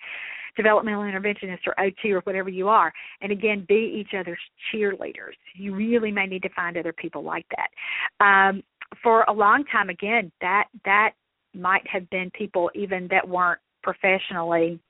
[0.56, 2.92] developmental interventionist or OT or whatever you are.
[3.20, 4.38] And again, be each other's
[4.72, 5.34] cheerleaders.
[5.54, 8.24] You really may need to find other people like that.
[8.24, 8.62] Um,
[9.02, 11.12] for a long time, again, that that
[11.54, 14.80] might have been people even that weren't professionally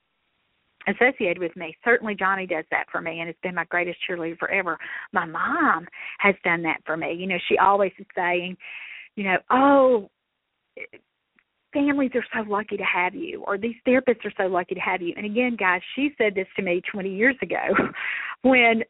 [0.89, 1.77] associated with me.
[1.85, 4.79] Certainly Johnny does that for me and it's been my greatest cheerleader forever.
[5.13, 5.87] My mom
[6.19, 7.15] has done that for me.
[7.15, 8.57] You know, she always is saying,
[9.17, 10.11] you know, oh
[11.73, 15.03] families are so lucky to have you or these therapists are so lucky to have
[15.03, 15.13] you.
[15.17, 17.75] And again, guys, she said this to me 20 years ago
[18.43, 18.83] when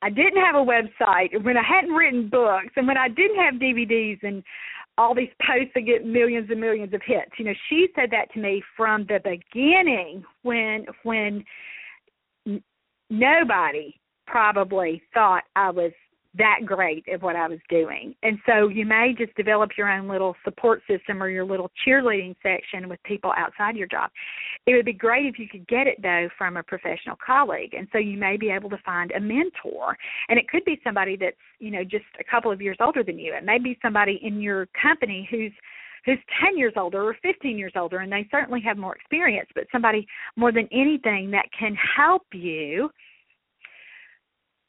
[0.00, 3.54] I didn't have a website, when I hadn't written books, and when I didn't have
[3.54, 4.44] DVDs and
[4.98, 7.30] all these posts that get millions and millions of hits.
[7.38, 11.44] You know, she said that to me from the beginning when when
[12.46, 12.62] n-
[13.08, 13.94] nobody
[14.26, 15.92] probably thought I was
[16.38, 18.14] that great at what I was doing.
[18.22, 22.34] And so you may just develop your own little support system or your little cheerleading
[22.42, 24.10] section with people outside your job.
[24.66, 27.74] It would be great if you could get it though from a professional colleague.
[27.74, 29.96] And so you may be able to find a mentor.
[30.28, 33.18] And it could be somebody that's, you know, just a couple of years older than
[33.18, 33.34] you.
[33.34, 35.52] It may be somebody in your company who's
[36.04, 39.64] who's 10 years older or 15 years older and they certainly have more experience, but
[39.70, 42.88] somebody more than anything that can help you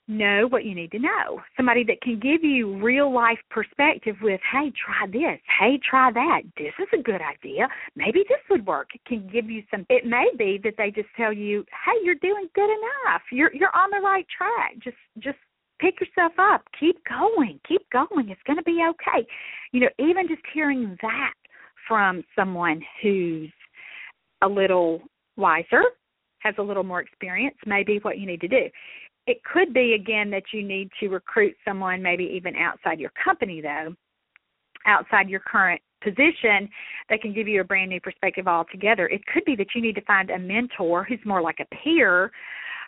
[0.09, 1.41] know what you need to know.
[1.55, 5.39] Somebody that can give you real life perspective with, hey, try this.
[5.59, 6.41] Hey, try that.
[6.57, 7.67] This is a good idea.
[7.95, 8.89] Maybe this would work.
[8.95, 12.15] It can give you some it may be that they just tell you, Hey, you're
[12.15, 13.21] doing good enough.
[13.31, 14.73] You're you're on the right track.
[14.83, 15.37] Just just
[15.79, 16.63] pick yourself up.
[16.79, 17.59] Keep going.
[17.67, 18.29] Keep going.
[18.29, 19.25] It's gonna be okay.
[19.71, 21.33] You know, even just hearing that
[21.87, 23.51] from someone who's
[24.41, 25.01] a little
[25.37, 25.83] wiser,
[26.39, 28.69] has a little more experience, may be what you need to do
[29.29, 33.61] it could be again that you need to recruit someone maybe even outside your company
[33.61, 33.93] though,
[34.87, 36.67] outside your current position
[37.09, 39.07] that can give you a brand new perspective altogether.
[39.07, 42.31] It could be that you need to find a mentor who's more like a peer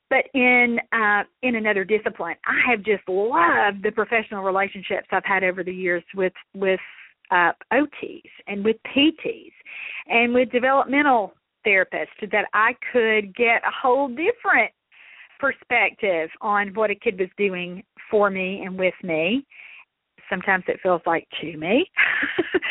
[0.09, 2.35] but in uh, in another discipline.
[2.45, 6.81] I have just loved the professional relationships I've had over the years with with
[7.29, 9.53] uh, OTs and with PTs
[10.07, 11.33] and with developmental
[11.65, 14.71] therapists that I could get a whole different
[15.41, 19.45] perspective on what a kid was doing for me and with me.
[20.29, 21.85] Sometimes it feels like to me.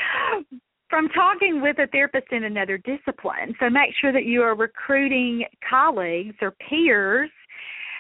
[0.89, 3.55] From talking with a therapist in another discipline.
[3.61, 7.31] So make sure that you are recruiting colleagues or peers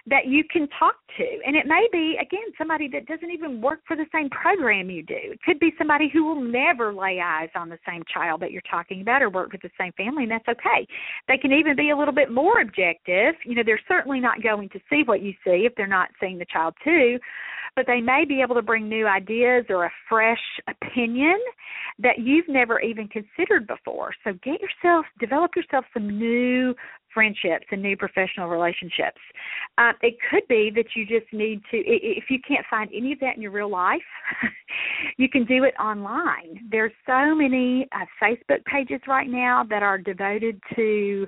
[0.06, 1.24] that you can talk to.
[1.46, 5.02] And it may be, again, somebody that doesn't even work for the same program you
[5.02, 5.14] do.
[5.16, 8.62] It could be somebody who will never lay eyes on the same child that you're
[8.70, 10.86] talking about or work with the same family, and that's okay.
[11.28, 13.34] They can even be a little bit more objective.
[13.44, 16.38] You know, they're certainly not going to see what you see if they're not seeing
[16.38, 17.18] the child too,
[17.76, 21.38] but they may be able to bring new ideas or a fresh opinion
[21.98, 24.12] that you've never even considered before.
[24.24, 26.74] So get yourself, develop yourself some new
[27.12, 29.20] friendships and new professional relationships.
[29.78, 33.20] Uh, it could be that you just need to, if you can't find any of
[33.20, 34.00] that in your real life,
[35.16, 36.68] you can do it online.
[36.70, 41.26] There's so many uh, Facebook pages right now that are devoted to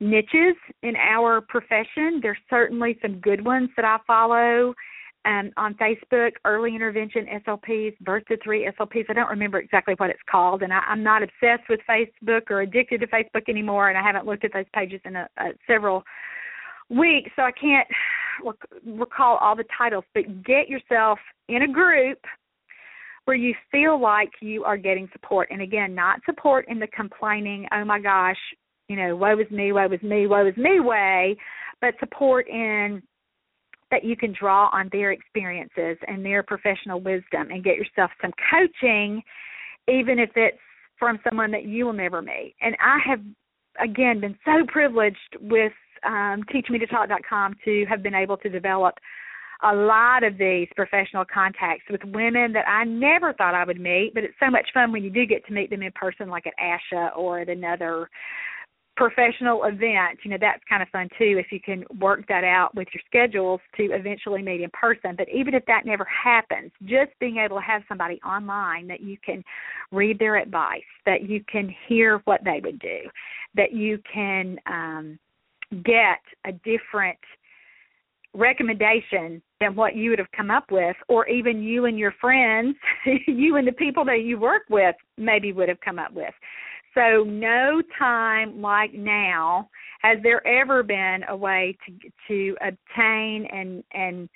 [0.00, 2.20] niches in our profession.
[2.20, 4.74] There's certainly some good ones that I follow
[5.24, 9.04] um, on Facebook, Early Intervention SLPs, Birth to Three SLPs.
[9.08, 12.62] I don't remember exactly what it's called, and I, I'm not obsessed with Facebook or
[12.62, 16.02] addicted to Facebook anymore, and I haven't looked at those pages in a, a several
[16.90, 17.86] weeks, so I can't
[18.44, 20.04] rec- recall all the titles.
[20.14, 21.18] But get yourself
[21.48, 22.18] in a group
[23.24, 27.66] where you feel like you are getting support, and again, not support in the complaining,
[27.72, 28.38] oh my gosh,
[28.88, 31.36] you know, woe is me, woe is me, woe is me way,
[31.80, 33.02] but support in
[33.92, 38.32] that you can draw on their experiences and their professional wisdom and get yourself some
[38.50, 39.22] coaching,
[39.86, 40.58] even if it's
[40.98, 42.54] from someone that you will never meet.
[42.60, 43.20] And I have,
[43.80, 45.72] again, been so privileged with
[46.04, 48.94] um, TeachMeToTalk.com to have been able to develop
[49.62, 54.12] a lot of these professional contacts with women that I never thought I would meet,
[54.14, 56.46] but it's so much fun when you do get to meet them in person, like
[56.46, 58.08] at ASHA or at another
[58.96, 62.74] professional event, you know, that's kind of fun too if you can work that out
[62.74, 65.14] with your schedules to eventually meet in person.
[65.16, 69.16] But even if that never happens, just being able to have somebody online that you
[69.24, 69.42] can
[69.90, 72.98] read their advice, that you can hear what they would do,
[73.54, 75.18] that you can um
[75.84, 77.18] get a different
[78.34, 82.76] recommendation than what you would have come up with or even you and your friends
[83.26, 86.32] you and the people that you work with maybe would have come up with
[86.94, 89.68] so no time like now
[90.00, 94.28] has there ever been a way to to obtain and and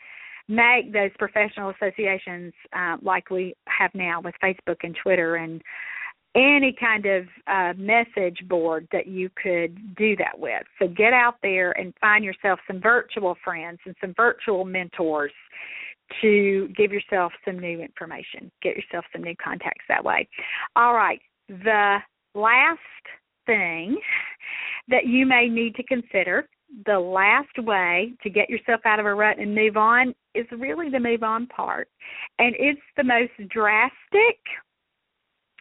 [0.49, 5.61] make those professional associations uh, like we have now with Facebook and Twitter and
[6.37, 10.63] any kind of uh, message board that you could do that with.
[10.79, 15.33] So get out there and find yourself some virtual friends and some virtual mentors
[16.21, 20.29] to give yourself some new information, get yourself some new contacts that way.
[20.77, 21.97] All right, the
[22.37, 22.81] last
[23.47, 23.97] thing
[24.89, 26.49] that you may need to consider
[26.85, 30.91] the last way to get yourself out of a rut and move on is really
[30.91, 31.89] the move on part.
[32.39, 34.39] And it's the most drastic.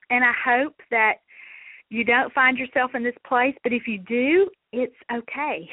[0.09, 1.15] And I hope that
[1.89, 5.69] you don't find yourself in this place, but if you do, it's okay.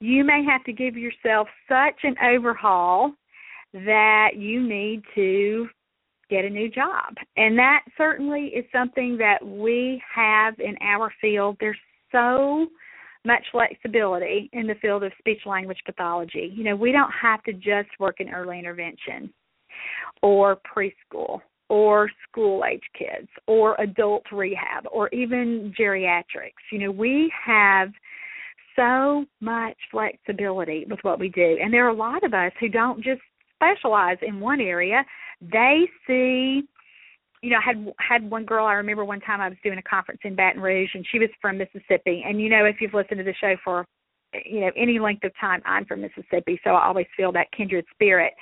[0.00, 3.12] You may have to give yourself such an overhaul
[3.72, 5.68] that you need to
[6.28, 7.14] get a new job.
[7.36, 11.56] And that certainly is something that we have in our field.
[11.60, 11.76] There's
[12.12, 12.66] so
[13.24, 16.52] much flexibility in the field of speech language pathology.
[16.54, 19.32] You know, we don't have to just work in early intervention
[20.22, 26.62] or preschool or school age kids or adult rehab or even geriatrics.
[26.70, 27.90] You know, we have
[28.76, 31.56] so much flexibility with what we do.
[31.60, 33.20] And there are a lot of us who don't just
[33.56, 35.04] specialize in one area
[35.40, 36.62] they see
[37.42, 39.82] you know, I had had one girl I remember one time I was doing a
[39.82, 42.24] conference in Baton Rouge and she was from Mississippi.
[42.26, 43.86] And you know if you've listened to the show for
[44.44, 47.84] you know any length of time I'm from Mississippi so I always feel that kindred
[47.92, 48.32] spirit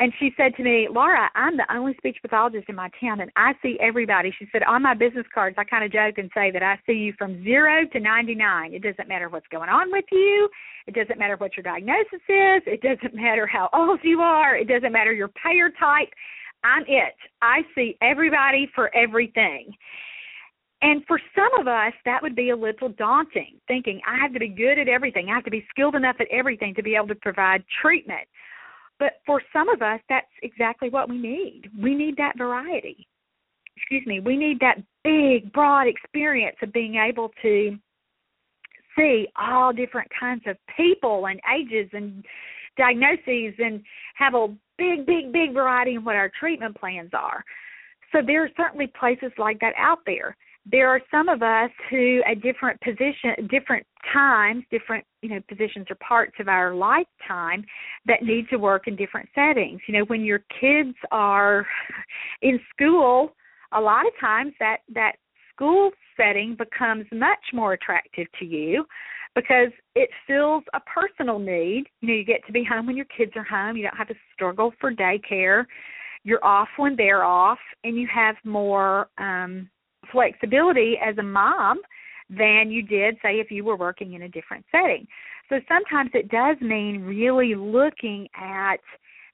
[0.00, 3.32] and she said to me, Laura, I'm the only speech pathologist in my town, and
[3.34, 4.32] I see everybody.
[4.38, 6.92] She said, on my business cards, I kind of joke and say that I see
[6.92, 8.74] you from zero to 99.
[8.74, 10.48] It doesn't matter what's going on with you.
[10.86, 12.62] It doesn't matter what your diagnosis is.
[12.66, 14.56] It doesn't matter how old you are.
[14.56, 16.10] It doesn't matter your payer type.
[16.62, 17.14] I'm it.
[17.42, 19.72] I see everybody for everything.
[20.80, 24.38] And for some of us, that would be a little daunting, thinking I have to
[24.38, 25.28] be good at everything.
[25.28, 28.28] I have to be skilled enough at everything to be able to provide treatment.
[28.98, 31.70] But for some of us, that's exactly what we need.
[31.80, 33.06] We need that variety.
[33.76, 34.20] Excuse me.
[34.20, 37.78] We need that big, broad experience of being able to
[38.96, 42.24] see all different kinds of people and ages and
[42.76, 43.82] diagnoses and
[44.16, 47.44] have a big, big, big variety in what our treatment plans are.
[48.12, 50.36] So there are certainly places like that out there
[50.70, 55.86] there are some of us who at different position different times different you know positions
[55.90, 57.64] or parts of our lifetime
[58.06, 59.80] that need to work in different settings.
[59.86, 61.66] You know when your kids are
[62.42, 63.32] in school
[63.72, 65.12] a lot of times that that
[65.54, 68.84] school setting becomes much more attractive to you
[69.34, 71.84] because it fills a personal need.
[72.00, 73.76] You know you get to be home when your kids are home.
[73.76, 75.64] You don't have to struggle for daycare.
[76.24, 79.70] You're off when they're off and you have more um
[80.10, 81.80] flexibility as a mom
[82.30, 85.06] than you did, say, if you were working in a different setting.
[85.48, 88.76] So sometimes it does mean really looking at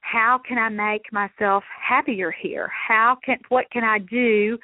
[0.01, 2.71] how can I make myself happier here?
[2.87, 4.57] How can what can I do?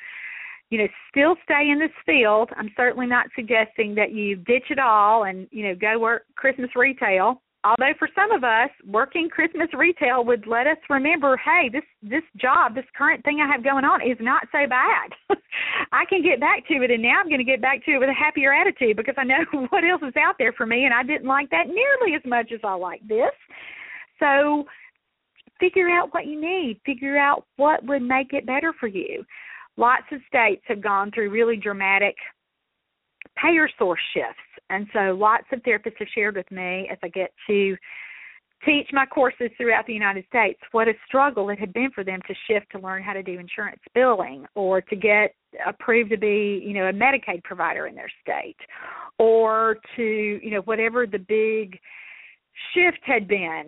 [0.69, 2.49] You know, still stay in this field.
[2.55, 6.69] I'm certainly not suggesting that you ditch it all and, you know, go work Christmas
[6.75, 11.83] retail although for some of us working christmas retail would let us remember hey this
[12.01, 15.11] this job this current thing i have going on is not so bad
[15.91, 17.99] i can get back to it and now i'm going to get back to it
[17.99, 20.93] with a happier attitude because i know what else is out there for me and
[20.93, 23.33] i didn't like that nearly as much as i like this
[24.19, 24.65] so
[25.61, 29.23] figure out what you need, figure out what would make it better for you.
[29.77, 32.15] Lots of states have gone through really dramatic
[33.41, 34.50] payer source shifts.
[34.71, 37.75] And so lots of therapists have shared with me as I get to
[38.65, 42.19] teach my courses throughout the United States what a struggle it had been for them
[42.27, 46.63] to shift to learn how to do insurance billing or to get approved to be,
[46.65, 48.57] you know, a Medicaid provider in their state
[49.17, 51.77] or to, you know, whatever the big
[52.73, 53.65] shift had been.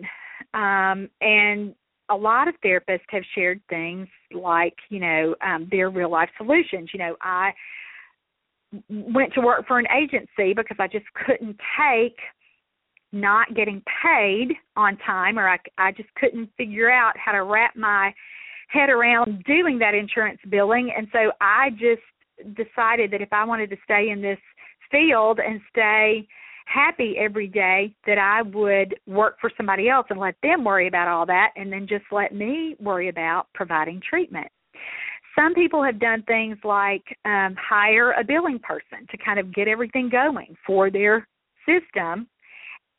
[0.54, 1.74] Um, and
[2.08, 6.90] a lot of therapists have shared things like, you know, um, their real life solutions.
[6.92, 7.52] You know, I
[8.88, 12.16] went to work for an agency because I just couldn't take
[13.12, 17.76] not getting paid on time or I I just couldn't figure out how to wrap
[17.76, 18.12] my
[18.68, 22.02] head around doing that insurance billing and so I just
[22.56, 24.38] decided that if I wanted to stay in this
[24.90, 26.26] field and stay
[26.66, 31.08] happy every day that I would work for somebody else and let them worry about
[31.08, 34.48] all that and then just let me worry about providing treatment.
[35.36, 39.68] Some people have done things like um, hire a billing person to kind of get
[39.68, 41.26] everything going for their
[41.66, 42.28] system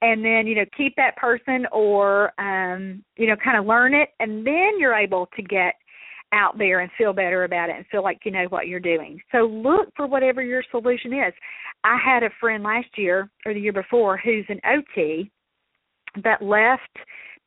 [0.01, 4.09] and then you know keep that person or um you know kind of learn it
[4.19, 5.75] and then you're able to get
[6.33, 9.19] out there and feel better about it and feel like you know what you're doing.
[9.31, 11.33] So look for whatever your solution is.
[11.83, 15.31] I had a friend last year or the year before who's an OT
[16.23, 16.81] that left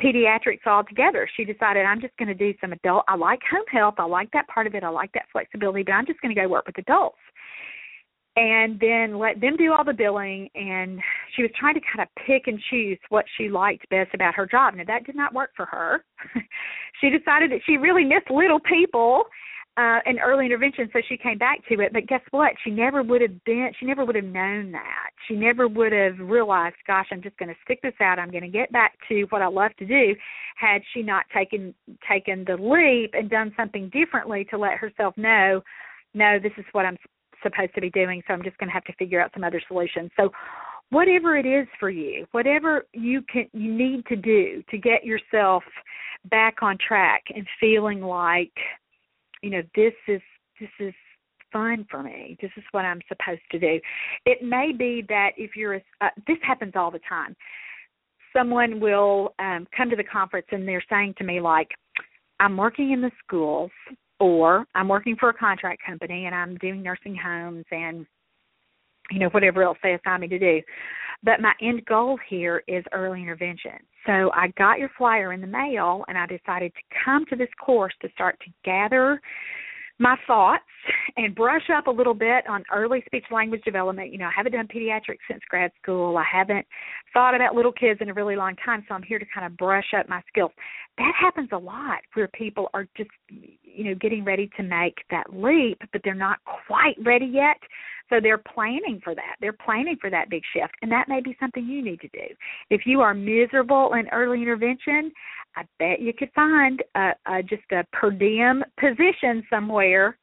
[0.02, 1.28] pediatrics altogether.
[1.36, 3.04] She decided I'm just going to do some adult.
[3.08, 3.94] I like home health.
[3.98, 4.84] I like that part of it.
[4.84, 7.18] I like that flexibility, but I'm just going to go work with adults.
[8.36, 10.48] And then let them do all the billing.
[10.54, 11.00] And
[11.34, 14.46] she was trying to kind of pick and choose what she liked best about her
[14.46, 14.74] job.
[14.74, 16.04] Now, that did not work for her.
[17.00, 19.24] she decided that she really missed little people
[19.78, 21.92] uh, an early intervention, so she came back to it.
[21.92, 22.52] But guess what?
[22.64, 23.70] She never would have been.
[23.78, 25.10] She never would have known that.
[25.28, 28.18] She never would have realized, gosh, I'm just going to stick this out.
[28.18, 30.16] I'm going to get back to what I love to do.
[30.56, 31.72] Had she not taken
[32.10, 35.62] taken the leap and done something differently to let herself know,
[36.12, 36.98] no, this is what I'm
[37.44, 38.20] supposed to be doing.
[38.26, 40.10] So I'm just going to have to figure out some other solutions.
[40.16, 40.30] So
[40.90, 45.62] whatever it is for you, whatever you can you need to do to get yourself
[46.30, 48.52] back on track and feeling like
[49.42, 50.20] you know this is
[50.60, 50.94] this is
[51.52, 52.36] fun for me.
[52.42, 53.80] This is what i'm supposed to do.
[54.26, 57.34] It may be that if you're a, uh, this happens all the time.
[58.36, 61.68] Someone will um come to the conference and they're saying to me like
[62.40, 63.70] i'm working in the schools
[64.20, 68.06] or i'm working for a contract company and i'm doing nursing homes and
[69.10, 70.60] you know whatever else they assign me to do
[71.22, 75.46] but my end goal here is early intervention so I got your flyer in the
[75.46, 79.20] mail and I decided to come to this course to start to gather
[79.98, 80.62] my thoughts
[81.16, 84.12] and brush up a little bit on early speech language development.
[84.12, 86.16] You know, I haven't done pediatrics since grad school.
[86.16, 86.66] I haven't
[87.12, 89.56] thought about little kids in a really long time, so I'm here to kind of
[89.56, 90.52] brush up my skills.
[90.98, 95.26] That happens a lot where people are just, you know, getting ready to make that
[95.32, 97.58] leap, but they're not quite ready yet.
[98.10, 99.36] So they're planning for that.
[99.40, 102.34] They're planning for that big shift, and that may be something you need to do.
[102.70, 105.12] If you are miserable in early intervention,
[105.56, 110.16] I bet you could find a, a just a per diem position somewhere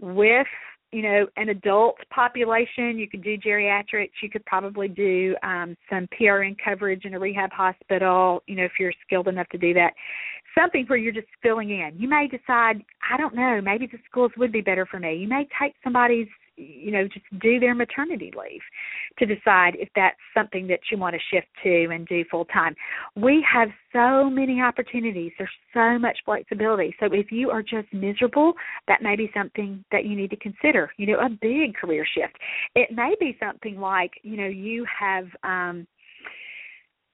[0.00, 0.46] with
[0.92, 2.98] you know an adult population.
[2.98, 4.10] You could do geriatrics.
[4.22, 8.72] You could probably do um some prn coverage in a rehab hospital you know if
[8.78, 9.92] you're skilled enough to do that.
[10.58, 11.92] Something where you're just filling in.
[11.96, 15.14] You may decide i don't know maybe the schools would be better for me.
[15.14, 16.28] You may take somebody's
[16.60, 18.60] you know just do their maternity leave
[19.18, 22.74] to decide if that's something that you want to shift to and do full time
[23.16, 25.32] we have so many opportunities.
[25.36, 26.94] There's so much flexibility.
[27.00, 28.52] So if you are just miserable
[28.88, 32.36] that may be something that you need to consider you know a big career shift.
[32.74, 35.86] It may be something like you know you have um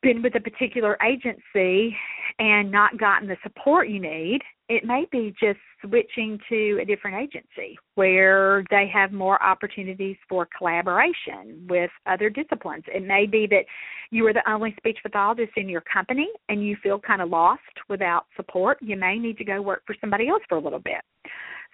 [0.03, 1.97] been with a particular agency
[2.39, 7.17] and not gotten the support you need, it may be just switching to a different
[7.17, 12.85] agency where they have more opportunities for collaboration with other disciplines.
[12.89, 13.65] It may be that
[14.11, 17.61] you are the only speech pathologist in your company and you feel kind of lost
[17.89, 18.79] without support.
[18.81, 21.03] You may need to go work for somebody else for a little bit.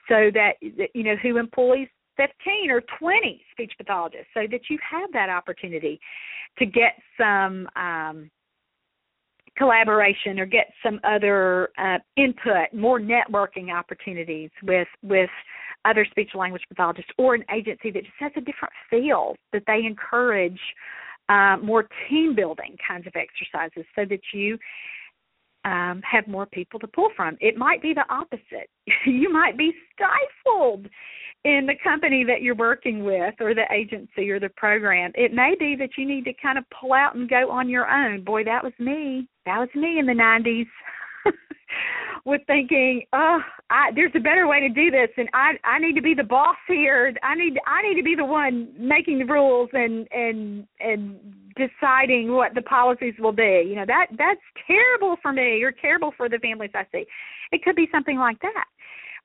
[0.09, 1.87] So that you know who employs
[2.17, 6.01] 15 or 20 speech pathologists so that you have that opportunity
[6.59, 8.31] to get some um,
[9.57, 15.31] collaboration or get some other uh, input, more networking opportunities with with
[15.85, 19.85] other speech language pathologists or an agency that just has a different feel that they
[19.85, 20.61] encourage
[21.29, 24.59] uh, more team building kinds of exercises so that you
[25.65, 27.37] um, have more people to pull from.
[27.41, 28.69] It might be the opposite.
[29.07, 30.87] you might be stifled
[31.45, 35.13] in the company that you're working with or the agency or the program.
[35.15, 37.89] It may be that you need to kind of pull out and go on your
[37.89, 38.23] own.
[38.25, 39.29] Boy, that was me.
[39.47, 40.67] That was me in the 90s.
[42.25, 43.41] with thinking, oh,
[43.71, 46.23] I, there's a better way to do this, and I I need to be the
[46.23, 47.13] boss here.
[47.23, 51.19] I need I need to be the one making the rules and and and
[51.57, 53.65] deciding what the policies will be.
[53.67, 57.05] You know that that's terrible for me or terrible for the families I see.
[57.51, 58.67] It could be something like that,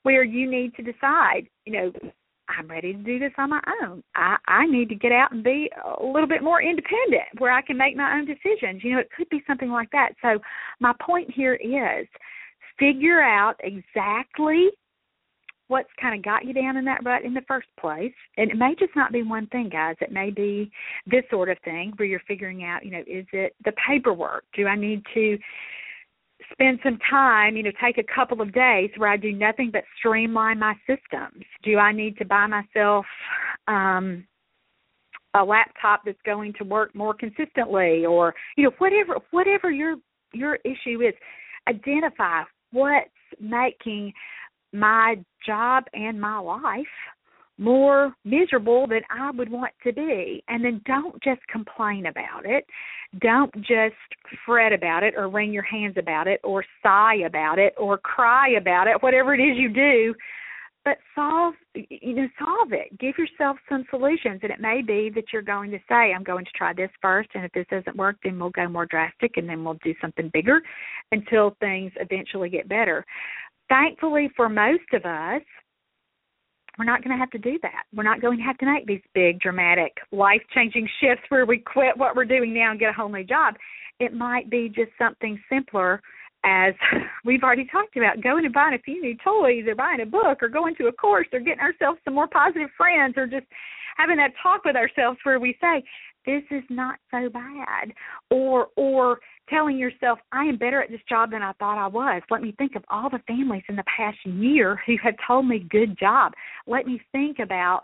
[0.03, 1.47] where you need to decide.
[1.65, 1.91] You know,
[2.49, 4.03] I'm ready to do this on my own.
[4.15, 7.61] I I need to get out and be a little bit more independent, where I
[7.61, 8.83] can make my own decisions.
[8.83, 10.13] You know, it could be something like that.
[10.21, 10.39] So
[10.79, 12.07] my point here is
[12.79, 14.69] figure out exactly
[15.67, 18.13] what's kind of got you down in that rut in the first place.
[18.37, 19.95] And it may just not be one thing, guys.
[19.99, 20.71] It may be
[21.05, 24.45] this sort of thing where you're figuring out, you know, is it the paperwork?
[24.55, 25.37] Do I need to
[26.51, 29.83] spend some time, you know, take a couple of days where I do nothing but
[29.97, 31.43] streamline my systems?
[31.63, 33.05] Do I need to buy myself
[33.67, 34.25] um
[35.33, 39.95] a laptop that's going to work more consistently or you know whatever whatever your
[40.33, 41.13] your issue is
[41.67, 44.13] identify what's making
[44.73, 46.85] my job and my life
[47.57, 50.43] more miserable than I would want to be.
[50.47, 52.65] And then don't just complain about it.
[53.19, 53.95] Don't just
[54.45, 58.49] fret about it or wring your hands about it or sigh about it or cry
[58.51, 60.13] about it, whatever it is you do.
[60.85, 62.97] But solve, you know, solve it.
[62.97, 66.45] Give yourself some solutions, and it may be that you're going to say, "I'm going
[66.45, 69.49] to try this first, and if this doesn't work, then we'll go more drastic, and
[69.49, 70.61] then we'll do something bigger
[71.11, 73.03] until things eventually get better."
[73.67, 75.41] Thankfully, for most of us,
[76.77, 77.83] we're not going to have to do that.
[77.95, 81.57] We're not going to have to make these big, dramatic, life changing shifts where we
[81.57, 83.55] quit what we're doing now and get a whole new job.
[83.99, 86.01] It might be just something simpler
[86.43, 86.73] as
[87.25, 90.39] we've already talked about going and buying a few new toys or buying a book
[90.41, 93.47] or going to a course or getting ourselves some more positive friends or just
[93.97, 95.83] having that talk with ourselves where we say
[96.25, 97.93] this is not so bad
[98.29, 99.19] or or
[99.49, 102.53] telling yourself i am better at this job than i thought i was let me
[102.57, 106.33] think of all the families in the past year who have told me good job
[106.65, 107.83] let me think about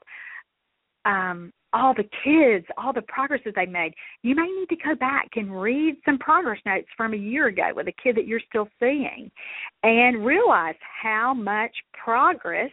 [1.05, 3.93] um all the kids, all the progress that they made.
[4.22, 7.72] You may need to go back and read some progress notes from a year ago
[7.76, 9.32] with a kid that you're still seeing
[9.82, 12.72] and realize how much progress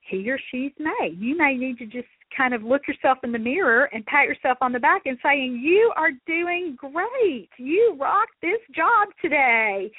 [0.00, 1.16] he or she's made.
[1.18, 4.58] You may need to just kind of look yourself in the mirror and pat yourself
[4.60, 7.48] on the back and saying, You are doing great.
[7.58, 9.90] You rocked this job today.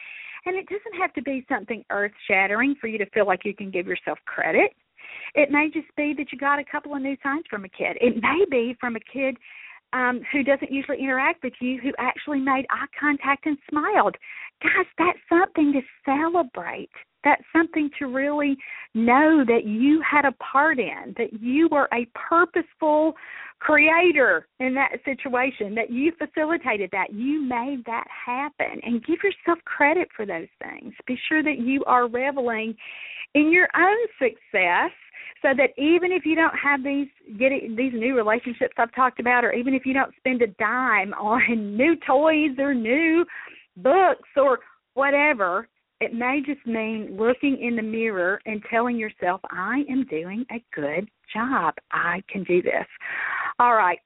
[0.46, 3.54] And it doesn't have to be something earth shattering for you to feel like you
[3.54, 4.72] can give yourself credit.
[5.36, 7.98] It may just be that you got a couple of new signs from a kid.
[8.02, 9.38] It may be from a kid
[9.94, 14.16] um, who doesn't usually interact with you who actually made eye contact and smiled.
[14.62, 16.90] Guys, that's something to celebrate
[17.24, 18.58] that's something to really
[18.94, 23.14] know that you had a part in, that you were a purposeful
[23.60, 29.60] creator in that situation, that you facilitated that, you made that happen, and give yourself
[29.66, 30.94] credit for those things.
[31.06, 32.74] Be sure that you are reveling
[33.36, 34.92] in your own success
[35.42, 37.08] so that even if you don't have these
[37.38, 41.14] getting these new relationships I've talked about or even if you don't spend a dime
[41.14, 43.26] on new toys or new
[43.78, 44.60] books or
[44.94, 45.68] whatever
[46.02, 50.64] it may just mean looking in the mirror and telling yourself, I am doing a
[50.74, 51.74] good job.
[51.92, 52.86] I can do this.
[53.60, 54.00] All right.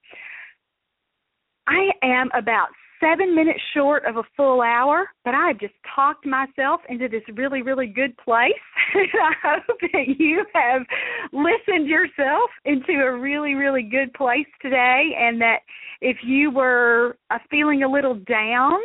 [1.68, 2.70] I am about
[3.04, 7.62] seven minutes short of a full hour, but I've just talked myself into this really,
[7.62, 8.54] really good place.
[8.96, 10.84] I hope that you have
[11.32, 15.60] listened yourself into a really, really good place today, and that
[16.02, 18.80] if you were uh, feeling a little down,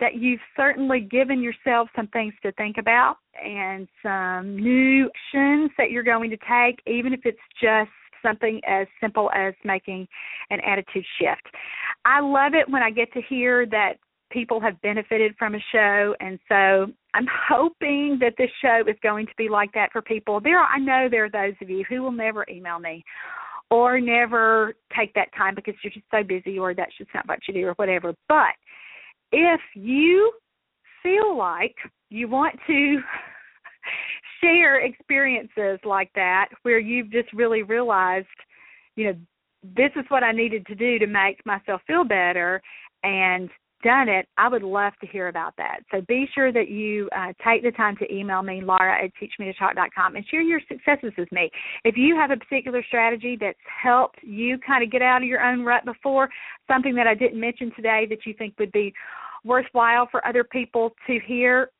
[0.00, 5.90] that you've certainly given yourself some things to think about and some new actions that
[5.90, 7.90] you're going to take, even if it's just
[8.24, 10.08] something as simple as making
[10.50, 11.46] an attitude shift.
[12.04, 13.94] I love it when I get to hear that
[14.30, 19.26] people have benefited from a show and so I'm hoping that this show is going
[19.26, 20.40] to be like that for people.
[20.40, 23.04] There are, I know there are those of you who will never email me
[23.70, 27.38] or never take that time because you're just so busy or that's just not what
[27.46, 28.14] you do or whatever.
[28.28, 28.54] But
[29.30, 30.32] if you
[31.02, 31.76] feel like
[32.10, 32.98] you want to
[34.44, 38.26] share experiences like that where you've just really realized,
[38.96, 39.14] you know,
[39.76, 42.60] this is what I needed to do to make myself feel better
[43.02, 43.48] and
[43.82, 45.80] done it, I would love to hear about that.
[45.92, 50.16] So be sure that you uh, take the time to email me, Laura at teachmetotalk.com,
[50.16, 51.50] and share your successes with me.
[51.84, 55.42] If you have a particular strategy that's helped you kind of get out of your
[55.42, 56.30] own rut before,
[56.66, 58.92] something that I didn't mention today that you think would be
[59.44, 61.70] worthwhile for other people to hear,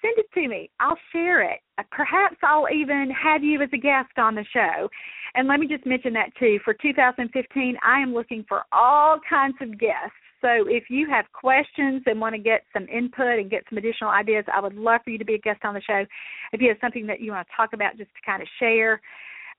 [0.00, 0.70] send it to me.
[0.80, 1.60] I'll share it.
[1.90, 4.88] Perhaps I'll even have you as a guest on the show.
[5.34, 6.58] And let me just mention that too.
[6.64, 12.02] For 2015, I am looking for all kinds of guests So if you have questions
[12.06, 15.10] and want to get some input and get some additional ideas, I would love for
[15.10, 16.04] you to be a guest on the show.
[16.52, 19.00] If you have something that you want to talk about, just to kind of share,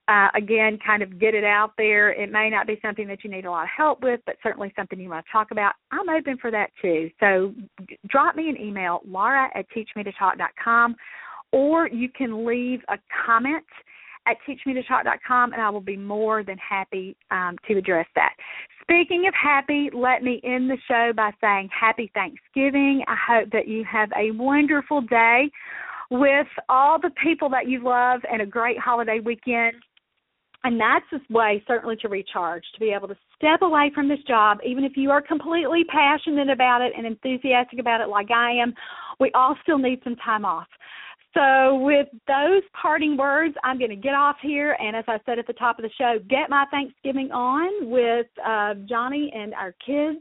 [0.09, 2.11] uh, again, kind of get it out there.
[2.11, 4.73] It may not be something that you need a lot of help with, but certainly
[4.75, 5.73] something you want to talk about.
[5.91, 7.11] I'm open for that too.
[7.19, 7.53] So
[8.07, 10.95] drop me an email, laura at teachmetotalk.com,
[11.51, 13.65] or you can leave a comment
[14.25, 18.33] at teachmetotalk.com, and I will be more than happy um, to address that.
[18.81, 23.03] Speaking of happy, let me end the show by saying happy Thanksgiving.
[23.07, 25.51] I hope that you have a wonderful day
[26.09, 29.75] with all the people that you love and a great holiday weekend.
[30.63, 34.19] And that's a way, certainly, to recharge, to be able to step away from this
[34.27, 38.51] job, even if you are completely passionate about it and enthusiastic about it, like I
[38.51, 38.73] am.
[39.19, 40.67] We all still need some time off.
[41.33, 44.75] So, with those parting words, I'm going to get off here.
[44.79, 48.25] And as I said at the top of the show, get my Thanksgiving on with
[48.45, 50.19] uh, Johnny and our kids.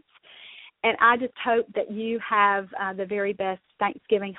[0.85, 4.35] And I just hope that you have uh, the very best Thanksgiving